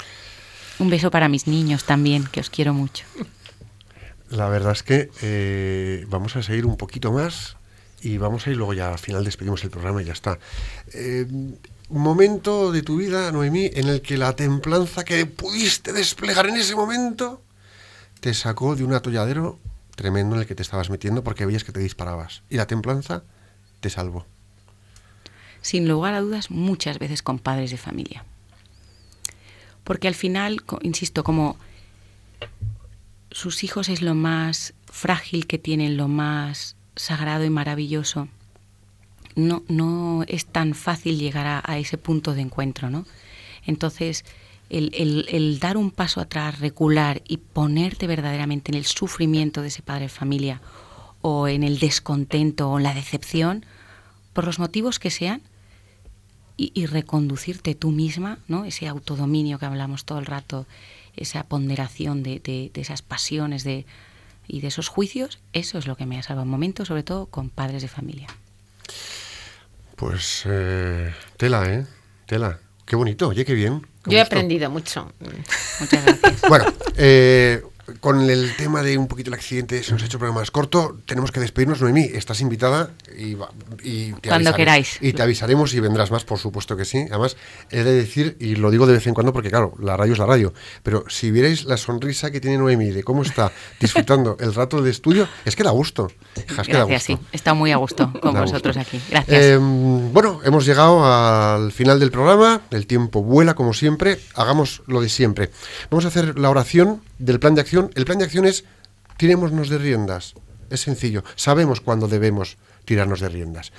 [0.79, 3.03] Un beso para mis niños también, que os quiero mucho.
[4.29, 7.57] La verdad es que eh, vamos a seguir un poquito más
[8.01, 10.39] y vamos a ir luego ya al final despedimos el programa y ya está.
[10.93, 16.45] Eh, un momento de tu vida, Noemí, en el que la templanza que pudiste desplegar
[16.45, 17.41] en ese momento
[18.21, 19.59] te sacó de un atolladero
[19.97, 22.43] tremendo en el que te estabas metiendo porque veías que te disparabas.
[22.49, 23.23] Y la templanza
[23.81, 24.25] te salvó.
[25.61, 28.23] Sin lugar a dudas, muchas veces con padres de familia.
[29.83, 31.57] Porque al final, insisto, como
[33.31, 38.27] sus hijos es lo más frágil que tienen, lo más sagrado y maravilloso,
[39.35, 43.05] no, no es tan fácil llegar a, ese punto de encuentro, ¿no?
[43.65, 44.25] Entonces,
[44.69, 49.81] el- el dar un paso atrás, recular y ponerte verdaderamente en el sufrimiento de ese
[49.81, 50.61] padre de familia
[51.21, 53.65] o en el descontento o en la decepción,
[54.33, 55.41] por los motivos que sean,
[56.59, 58.65] y, y reconducirte tú misma, ¿no?
[58.65, 60.65] Ese autodominio que hablamos todo el rato,
[61.15, 63.85] esa ponderación de, de- de esas pasiones de,
[64.47, 67.27] y de esos juicios, eso es lo que me ha salvado un momento, sobre todo
[67.27, 68.27] con padres de familia.
[69.95, 71.85] Pues eh, tela, ¿eh?
[72.25, 72.59] Tela.
[72.85, 73.81] Qué bonito, oye, qué bien.
[74.03, 75.11] qué Yo he aprendido mucho.
[75.79, 76.41] Muchas gracias.
[76.49, 76.65] Bueno,
[76.97, 77.61] eh,
[77.99, 80.51] con el tema de un poquito el accidente, se nos ha hecho el programa más
[80.51, 80.97] corto.
[81.05, 82.03] Tenemos que despedirnos, Noemí.
[82.13, 83.35] Estás invitada y,
[84.13, 84.97] te Cuando avisaré- queráis.
[85.01, 87.05] Y te avisaremos y vendrás más, por supuesto que sí.
[87.09, 87.37] Además,
[87.71, 90.19] he de decir, y lo digo de vez en cuando porque, claro, la radio es
[90.19, 94.53] la radio, pero si vierais la sonrisa que tiene Noemí de cómo está disfrutando el
[94.53, 96.11] rato de estudio, es que da gusto.
[96.35, 97.17] Hija, es que da Gracias, sí.
[97.31, 98.79] He estado muy a gusto con Da vosotros gusto.
[98.95, 99.01] aquí.
[99.09, 99.37] Gracias.
[99.43, 102.61] Eh, bueno, hemos llegado al final del programa.
[102.71, 104.19] El tiempo vuela como siempre.
[104.35, 105.49] Hagamos lo de siempre.
[105.89, 107.91] Vamos a hacer la oración del plan de acción.
[107.95, 108.65] El plan de acción es
[109.17, 110.33] tirémonos de riendas.
[110.69, 111.23] Es sencillo.
[111.35, 113.71] Sabemos cuándo debemos tirarnos de riendas.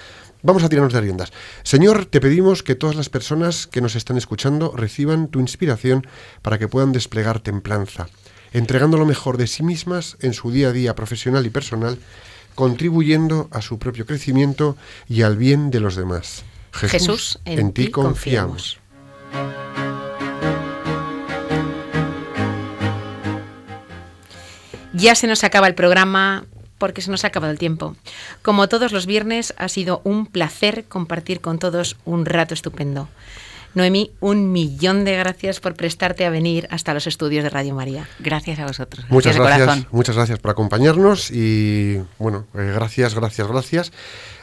[0.43, 1.33] Vamos a tirarnos de riendas.
[1.63, 6.07] Señor, te pedimos que todas las personas que nos están escuchando reciban tu inspiración
[6.43, 8.09] para que puedan desplegar templanza,
[8.53, 11.99] entregando lo mejor de sí mismas en su día a día profesional y personal
[12.55, 14.77] contribuyendo a su propio crecimiento
[15.09, 16.45] y al bien de los demás.
[16.73, 18.79] Jesús, Jesús, en, ti confiamos.
[25.01, 26.45] Ya se nos acaba el programa
[26.77, 27.97] porque se nos ha acabado el tiempo.
[28.43, 33.09] Como todos los viernes, ha sido un placer compartir con todos un rato estupendo.
[33.73, 38.07] Noemí, un millón de gracias por prestarte a venir hasta los estudios de Radio María.
[38.19, 39.07] Gracias a vosotros.
[39.09, 43.93] Muchas gracias, muchas gracias por acompañarnos y bueno, eh, gracias, gracias, gracias.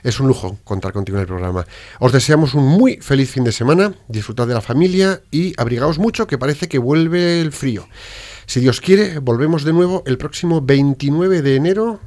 [0.01, 1.67] Es un lujo contar contigo en el programa.
[1.99, 6.25] Os deseamos un muy feliz fin de semana, disfrutad de la familia y abrigaos mucho
[6.25, 7.87] que parece que vuelve el frío.
[8.47, 11.99] Si Dios quiere, volvemos de nuevo el próximo 29 de enero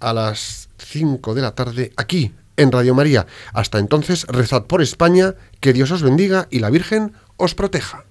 [0.00, 3.28] a las 5 de la tarde aquí en Radio María.
[3.52, 8.04] Hasta entonces, rezad por España, que Dios os bendiga y la Virgen os proteja.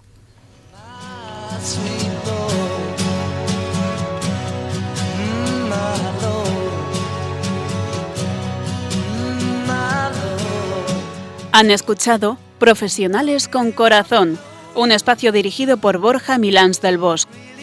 [11.52, 14.40] Han escuchado Profesionales con Corazón,
[14.76, 17.55] un espacio dirigido por Borja Milans del Bosque.